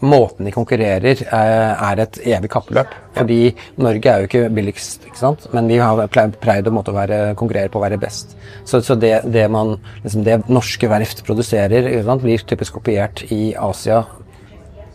[0.00, 2.94] måten de konkurrerer eh, er et evig kappløp.
[3.16, 3.40] Fordi
[3.82, 5.20] Norge er jo ikke billigst, ikke
[5.54, 8.36] men vi har pleid å måtte være, konkurrere på å være best.
[8.64, 11.90] Så, så det, det, man, liksom det norske verft produserer,
[12.20, 14.04] blir typisk kopiert i Asia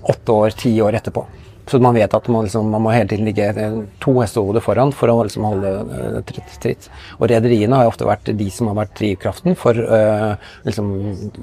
[0.06, 1.26] åtte år, ti år etterpå.
[1.66, 4.94] Så man vet at man, liksom, man må hele tiden ligge eh, to hestehoder foran
[4.96, 6.88] for å liksom holde uh, tritt, tritt.
[7.18, 10.36] Og rederiene har ofte vært de som har vært drivkraften for uh,
[10.68, 10.94] liksom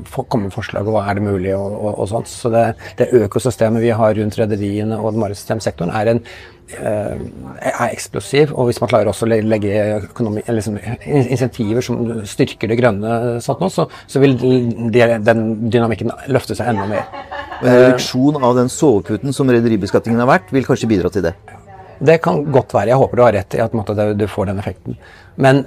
[0.06, 2.30] for, komme med forslag og hva er det mulig og, og, og sånt.
[2.30, 2.66] Så det,
[3.00, 6.26] det, økosystemet vi har rundt rederiene og den maritime sektoren er en
[6.61, 8.52] Eh, er eksplosiv.
[8.56, 9.72] Og hvis man klarer også å legge
[10.08, 16.56] økonomi, liksom, insentiver som styrker det grønne, sånn, så, så, vil de, den dynamikken løfte
[16.58, 17.08] seg enda mer.
[17.62, 21.36] En reduksjon av den soveputen som rederibeskatningen har vært, vil kanskje bidra til det?
[22.02, 22.90] Det kan godt være.
[22.90, 24.96] Jeg håper du har rett i at måte, du får den effekten.
[25.40, 25.62] Men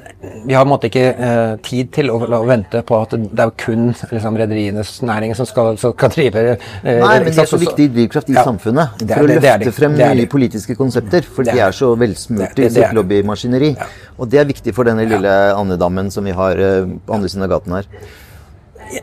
[0.46, 3.88] vi har måte, ikke eh, tid til å, å, vente på at det er kun
[4.12, 7.88] liksom, rederienes næring som skal, som skal drive eh, Nei, men de er så viktig
[7.96, 11.26] drivkraft i ja, samfunnet for å løfte det, frem nye politiske konsepter.
[11.26, 13.72] For de er så velsmurte i sitt lobbymaskineri.
[13.74, 13.90] Ja.
[14.20, 17.48] Og det er viktig for denne lille andedammen som vi har eh, på andre siden
[17.48, 17.90] av gaten her.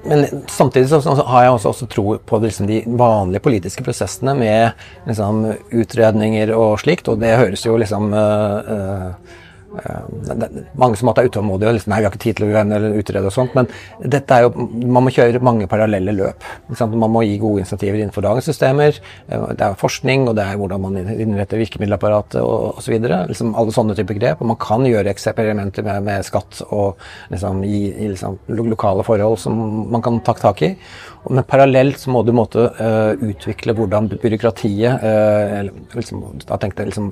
[0.05, 4.85] Men samtidig så, har jeg også, også tro på liksom, de vanlige politiske prosessene med
[5.09, 7.11] liksom, utredninger og slikt.
[7.11, 9.39] Og det høres jo liksom uh, uh,
[9.73, 12.63] det er mange som er utålmodige og liksom, nei, vi har ikke tid til å
[12.63, 13.69] eller utrede og sånt, men
[14.01, 16.47] dette er jo, man må kjøre mange parallelle løp.
[16.93, 18.99] Man må gi gode initiativer innenfor dagens systemer.
[19.29, 22.99] Det er forskning, og det er hvordan man innretter virkemiddelapparatet osv.
[23.31, 24.43] Liksom alle sånne typer grep.
[24.43, 27.01] Og man kan gjøre eksperimenter med, med skatt og
[27.33, 28.39] liksom, gi, liksom,
[28.73, 29.59] lokale forhold som
[29.93, 30.73] man kan ta tak i.
[31.31, 36.91] Men parallelt så må du måtte uh, utvikle hvordan byråkratiet uh, liksom, da tenkte jeg
[36.91, 37.11] liksom,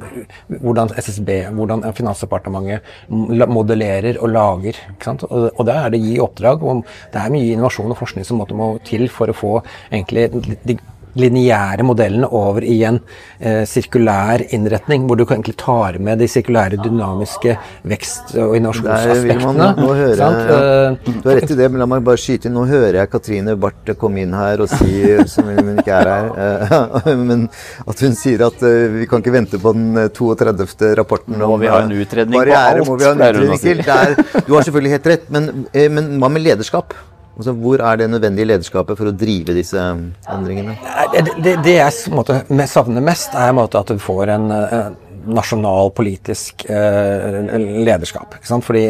[0.61, 4.79] Hvordan SSB, hvordan Finansdepartementet modellerer og lager.
[5.07, 6.63] Og, og der er det gi oppdrag.
[6.63, 6.83] og
[7.13, 9.53] Det er mye innovasjon og forskning som må til for å få
[9.93, 10.29] egentlig
[10.67, 10.79] de
[11.19, 13.01] lineære modellene over i en
[13.39, 17.57] eh, sirkulær innretning, hvor du egentlig tar med de sirkulære, dynamiske
[17.91, 19.71] vekst- og innovasjonsaspektene.
[19.81, 20.61] Nå, hører jeg, ja.
[20.91, 22.57] Eh, du har rett i det, men la meg bare skyte inn.
[22.59, 26.31] Nå hører jeg Katrine Barth komme inn her og si, som hun ikke er her,
[26.47, 27.47] eh, men
[27.87, 30.95] at hun sier at eh, vi kan ikke vente på den 32.
[31.01, 32.91] rapporten Må vi ha en utredning barriere, på alt?
[32.91, 33.85] Må vi ha en utredning til.
[33.91, 36.95] Der, du har selvfølgelig helt rett, men, men hva med lederskap?
[37.37, 40.75] Altså, hvor er det nødvendige lederskapet for å drive disse endringene?
[41.15, 45.91] Det, det, det jeg måte, savner mest, er måtte, at du får en en nasjonal
[45.97, 47.41] politisk uh,
[47.85, 48.35] lederskap.
[48.45, 48.85] Fordi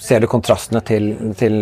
[0.00, 1.56] Ser du kontrastene til, til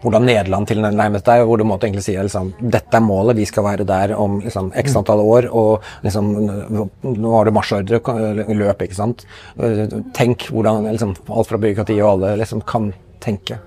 [0.00, 3.66] hvordan Nederland tilnærmet deg, hvor du måtte egentlig si liksom, dette er målet, vi skal
[3.66, 5.50] være der om liksom, x antall år.
[5.52, 6.32] og liksom,
[7.04, 8.00] Nå har du marsjordre,
[8.48, 9.26] løp, ikke sant.
[10.16, 13.60] Tenk hvordan liksom, alt fra byråkratiet og alle liksom, kan tenke.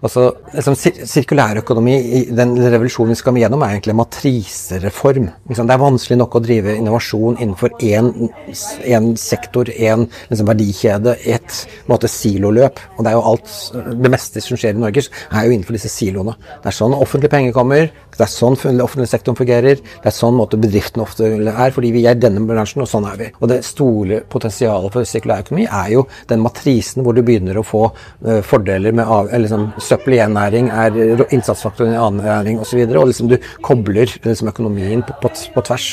[0.00, 0.74] Altså, liksom,
[1.04, 5.26] Sirkulærøkonomi i den revolusjonen vi skal gjennom, er egentlig en matrisereform.
[5.50, 11.58] Det er vanskelig nok å drive innovasjon innenfor én sektor, én liksom, verdikjede, ett
[11.90, 12.80] måte, siloløp.
[12.96, 13.52] Og det er jo alt,
[14.00, 16.36] det meste som skjer i Norge, er jo innenfor disse siloene.
[16.62, 20.36] Det er sånn offentlige penger kommer, det er sånn offentlig sektoren fungerer, det er sånn
[20.36, 23.30] måte bedriften ofte er, fordi vi er denne bransjen, og sånn er vi.
[23.40, 27.86] Og det store potensialet for sirkulærøkonomi er jo den matrisen hvor du begynner å få
[27.88, 32.60] uh, fordeler med av, liksom, søppel i én næring er innsatsfaktoren i en annen næring
[32.60, 32.82] osv.
[32.84, 35.88] Og, så og liksom du kobler liksom, økonomien på, på, på, tvers.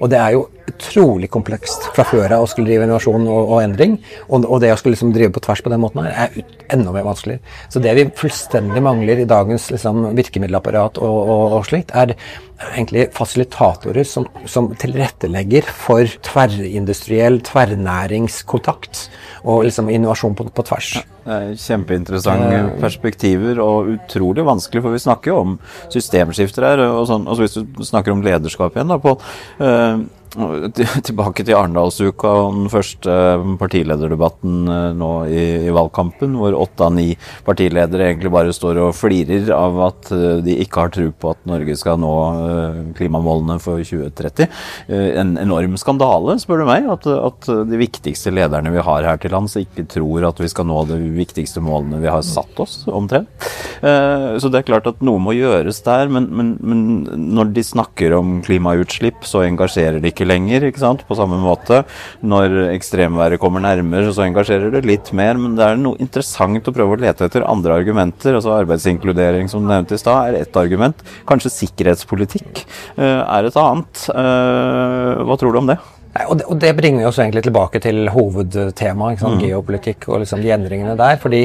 [0.00, 3.62] Og det er jo utrolig komplekst fra før av å skulle drive innovasjon og, og
[3.64, 3.96] endring.
[4.28, 6.54] Og, og, det å skulle liksom drive på tvers på den måten her, er ut,
[6.70, 7.40] enda mer vanskelig.
[7.72, 12.14] Så det vi fullstendig mangler i dagens liksom, virkemiddelapparat og, og, slikt, er
[12.74, 19.06] egentlig fasilitatorer som, som tilrettelegger for tverrindustriell, tverrnæringskontakt
[19.48, 20.92] og liksom innovasjon på, på tvers.
[21.24, 25.58] Ja, kjempeinteressante uh, perspektiver og utrolig vanskelig, for vi snakker jo om
[25.92, 26.84] systemskifter her.
[26.90, 30.00] og sånn, altså Hvis du snakker om lederskap igjen, da, på uh,
[31.08, 33.14] Tilbake til Arendalsuka og den første
[33.58, 37.08] partilederdebatten eh, nå i, i, valgkampen, hvor åtte av ni
[37.46, 41.42] partiledere egentlig bare står og flirer av at eh, de ikke har tro på at
[41.50, 44.46] Norge skal nå eh, klimamålene for 2030.
[44.90, 49.34] En enorm skandale, spør du meg, at, at de viktigste lederne vi har her til
[49.34, 53.30] lands, ikke tror at vi skal nå de viktigste målene vi har satt oss, omtrent.
[53.80, 56.82] Så det er klart at noe må gjøres der, men, men, men
[57.36, 61.04] når de snakker om klimautslipp, så engasjerer de ikke ikke lenger, ikke sant?
[61.08, 61.82] på samme måte.
[62.20, 65.40] Når ekstremværet kommer nærmere, så engasjerer det litt mer.
[65.40, 68.36] Men det er noe interessant å prøve å lete etter andre argumenter.
[68.36, 71.00] altså Arbeidsinkludering, som du nevnte i stad, er ett argument.
[71.28, 72.64] Kanskje sikkerhetspolitikk
[72.98, 74.04] uh, er et annet.
[74.12, 75.80] Uh, hva tror du om det?
[76.26, 79.44] Og det, og det bringer oss egentlig tilbake til hovedtemaet, mm.
[79.44, 81.20] geopolitikk og liksom de endringene der.
[81.22, 81.44] fordi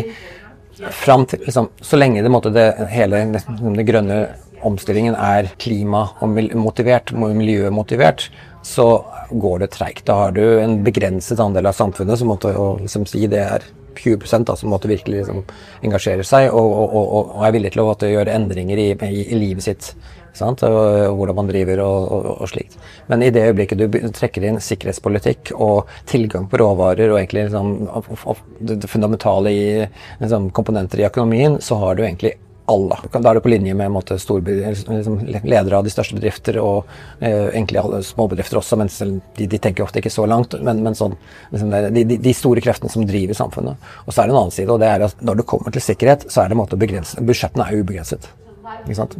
[0.75, 4.17] til, liksom, Så lenge det, måtte det hele liksom, det grønne
[4.65, 8.29] omstillingen er klima- og motivert, miljømotivert,
[8.65, 10.05] så går det treigt.
[10.05, 14.43] Da har du en begrenset andel av samfunnet som måtte liksom, si det er 20
[14.43, 15.43] da, som måtte virkelig liksom,
[15.85, 19.37] engasjere seg og, og, og, og, er villig til å gjøre endringer i, i, i
[19.39, 19.91] livet sitt.
[20.35, 20.65] Sant?
[20.67, 22.73] Og, hvordan man driver og, slikt.
[23.07, 28.49] Men i det øyeblikket du trekker inn sikkerhetspolitikk og tilgang på råvarer og egentlig liksom,
[28.59, 32.33] det fundamentale i liksom, komponenter i økonomien, så har du egentlig
[32.71, 32.97] alle.
[33.11, 36.87] Da er du på linje med måte, liksom, ledere av de største bedrifter og
[37.19, 38.89] eh, egentlig alle småbedrifter også, men
[39.37, 40.57] de, de, tenker ofte ikke så langt.
[40.65, 41.13] Men, men sånn,
[41.53, 43.91] liksom, de, de, store kreftene som driver samfunnet.
[44.05, 45.85] Og så er det en annen side, og det er at når det kommer til
[45.85, 47.21] sikkerhet, så er det måte begrenset.
[47.25, 48.27] Budsjettene er ubegrenset.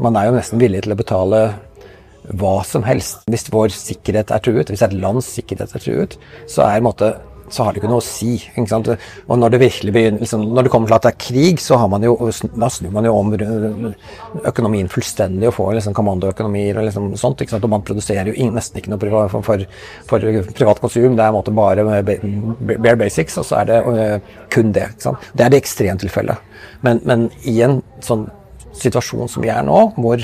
[0.01, 1.45] Man er jo nesten villig til å betale
[2.33, 3.21] hva som helst.
[3.29, 6.17] Hvis vår sikkerhet er truet, hvis et lands sikkerhet er truet,
[6.49, 7.13] så er måte
[7.49, 8.35] så har det ikke noe å si.
[8.57, 11.77] Og når det virkelig begynner, liksom, når det kommer til at det er krig, så
[12.01, 12.15] jo,
[12.55, 13.33] da snur man jo om
[14.49, 17.43] økonomien fullstendig og får liksom kommandoøkonomier og liksom sånt.
[17.45, 19.65] Og man produserer jo nesten ikke noe for, for,
[20.09, 21.17] for, privat konsum.
[21.17, 24.89] Det er måte bare bare basics, og så er det uh, kun det.
[25.03, 26.53] Det er det ekstremtilfellet.
[26.85, 28.27] Men, men i en sånn
[28.75, 30.21] situasjon som vi er nå, hvor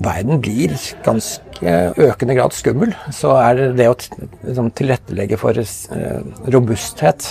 [0.00, 0.74] verden blir
[1.04, 6.22] ganske økende grad skummel, så er det å liksom, tilrettelegge for eh,
[6.52, 7.28] robusthet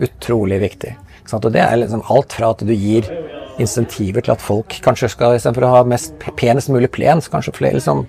[0.00, 0.96] utrolig viktig.
[1.30, 3.06] Og det er liksom alt fra at du gir
[3.60, 7.54] insentiver til at folk kanskje skal, istedenfor å ha mest penest mulig plen, så kanskje
[7.54, 8.06] flere liksom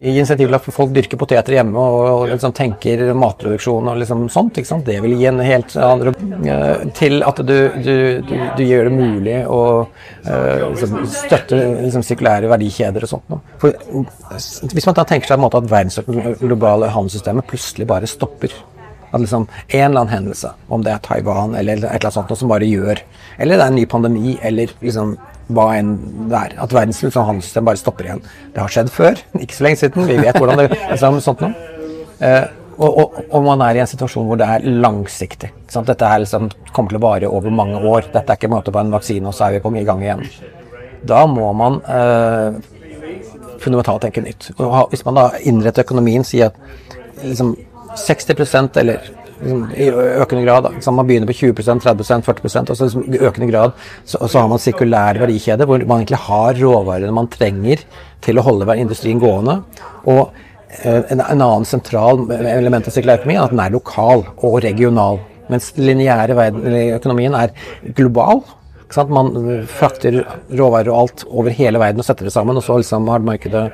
[0.00, 4.24] gi insentiv til at folk dyrker poteter hjemme og, og liksom tenker matproduksjon og liksom
[4.32, 4.58] sånt.
[4.60, 4.86] ikke sant?
[4.88, 6.14] Det vil gi en helt annen
[6.48, 7.94] uh, Til at du, du,
[8.24, 13.30] du, du, gjør det mulig å uh, liksom, støtte liksom, sirkulære verdikjeder og sånt.
[13.32, 13.56] noe.
[13.60, 13.76] For,
[14.72, 16.00] hvis man da tenker seg en måte at verdens
[16.40, 18.56] globale handelssystemet plutselig bare stopper
[19.10, 22.36] at liksom en eller annen hendelse, om det er Taiwan eller et eller annet sånt,
[22.38, 23.00] som bare gjør
[23.38, 25.16] Eller det er en ny pandemi, eller liksom
[25.56, 25.92] hva enn
[26.30, 26.54] det er.
[26.64, 28.22] At verdens liksom, handelssystem bare stopper igjen.
[28.54, 30.08] Det har skjedd før, ikke så lenge siden.
[30.08, 31.76] Vi vet hvordan det liksom, sånt noe.
[32.20, 32.42] Eh,
[32.80, 35.50] og, og, og, man er i en situasjon hvor det er langsiktig.
[35.68, 38.08] Dette er liksom, kommer til å vare over mange år.
[38.08, 40.00] Dette er ikke en måte på en vaksine, og så er vi på i gang
[40.04, 40.24] igjen.
[41.04, 42.56] Da må man eh,
[43.60, 44.50] fundamentalt tenke nytt.
[44.56, 47.52] Og hvis man da innretter økonomien, sier at liksom,
[48.00, 49.10] 60% eller
[49.40, 53.72] i økende grad liksom, Man begynner på 20% 30% 40% og så i økende grad
[54.04, 57.84] så, så, har man sirkulære verdikjeder hvor man egentlig har råvarene man trenger
[58.20, 59.62] til å holde industrien gående.
[60.12, 60.26] Og
[60.82, 65.22] eh, en, en, annen sentral element av sirkulærøkonomi er at den er lokal og regional.
[65.50, 66.36] Mens den lineære
[66.98, 67.54] økonomien er
[67.96, 68.44] global
[69.10, 69.34] man
[69.70, 70.20] frakter
[70.58, 73.64] råvarer og alt over hele verden og setter det sammen, og så liksom har markedet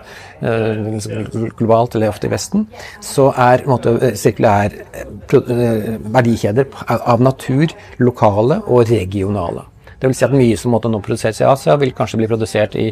[0.43, 2.67] eh, globalt, eller ofte i Vesten.
[3.05, 9.65] Så er måte, sirkulær eh, verdikjeder av natur lokale og regionale.
[9.97, 12.77] Det vil si at mye som måtte nå produseres i Asia, vil kanskje bli produsert
[12.77, 12.91] i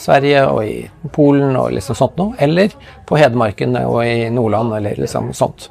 [0.00, 2.74] Sverige og i Polen og liksom sånt noe, eller
[3.06, 5.68] på Hedmarken og i Nordland eller liksom sånt.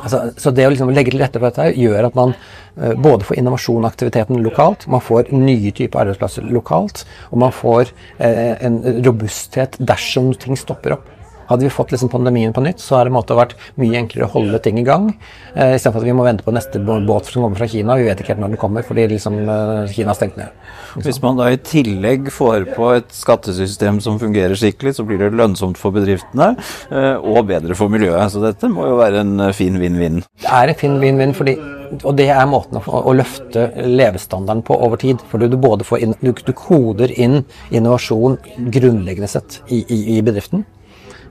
[0.00, 3.26] Altså, så det å liksom legge til rette for dette gjør at man uh, både
[3.28, 8.54] får innovasjon og aktiviteten lokalt, man får nye typer arbeidsplasser lokalt, og man får uh,
[8.64, 11.10] en robusthet dersom ting stopper opp.
[11.52, 14.32] Hadde vi fått liksom pandemien på nytt, så hadde det måte vært mye enklere å
[14.32, 15.10] holde ting i gang.
[15.54, 17.98] Eh, Istedenfor at vi må vente på neste båt som kommer fra Kina.
[18.00, 20.56] Vi vet ikke helt når den kommer, fordi liksom, eh, Kina har stengt ned.
[21.00, 25.32] Hvis man da i tillegg får på et skattesystem som fungerer skikkelig, så blir det
[25.36, 26.52] lønnsomt for bedriftene
[26.90, 28.32] eh, og bedre for miljøet.
[28.32, 30.20] Så dette må jo være en eh, fin vinn-vinn.
[30.42, 31.56] Det er en fin vinn-vinn, fordi
[32.02, 35.20] og det er måten å, å, løfte levestandarden på over tid.
[35.28, 38.38] For du, både får inn, du, du koder inn innovasjon
[38.72, 40.64] grunnleggende sett i, i, i bedriften.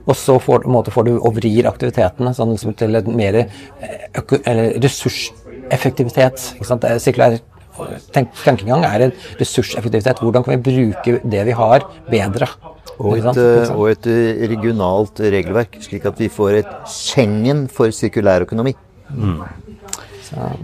[0.02, 6.42] Og så får, får du og vrir aktivitetene sånn liksom til en mer eh, ressurseffektivitet.
[7.02, 7.38] Sirkulær
[8.14, 10.22] tenk, tenkegang er en ressurseffektivitet.
[10.22, 12.50] Hvordan kan vi bruke det vi har, bedre?
[12.98, 14.08] Og et, eh, og et
[14.52, 18.74] regionalt regelverk, slik at vi får et Schengen for sirkulærøkonomi.
[19.12, 19.40] Mm.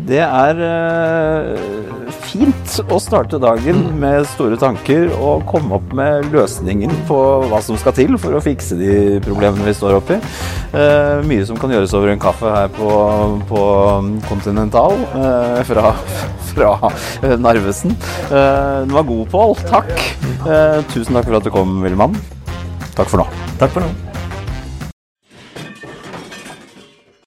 [0.08, 6.94] Det er uh, fint å starte dagen med store tanker og komme opp med løsningen
[7.08, 7.18] på
[7.50, 10.16] hva som skal til for å fikse de problemene vi står oppi.
[10.72, 12.88] Uh, mye som kan gjøres over en kaffe her på,
[13.50, 13.62] på
[14.30, 15.92] Continental uh, fra,
[16.54, 16.74] fra
[17.44, 17.96] Narvesen.
[18.32, 19.56] den var god, Pål.
[19.68, 19.94] Takk.
[20.94, 22.16] tusen takk for at du kom, Villmann.
[22.96, 23.32] Takk for nå.
[23.60, 24.07] Takk for nå.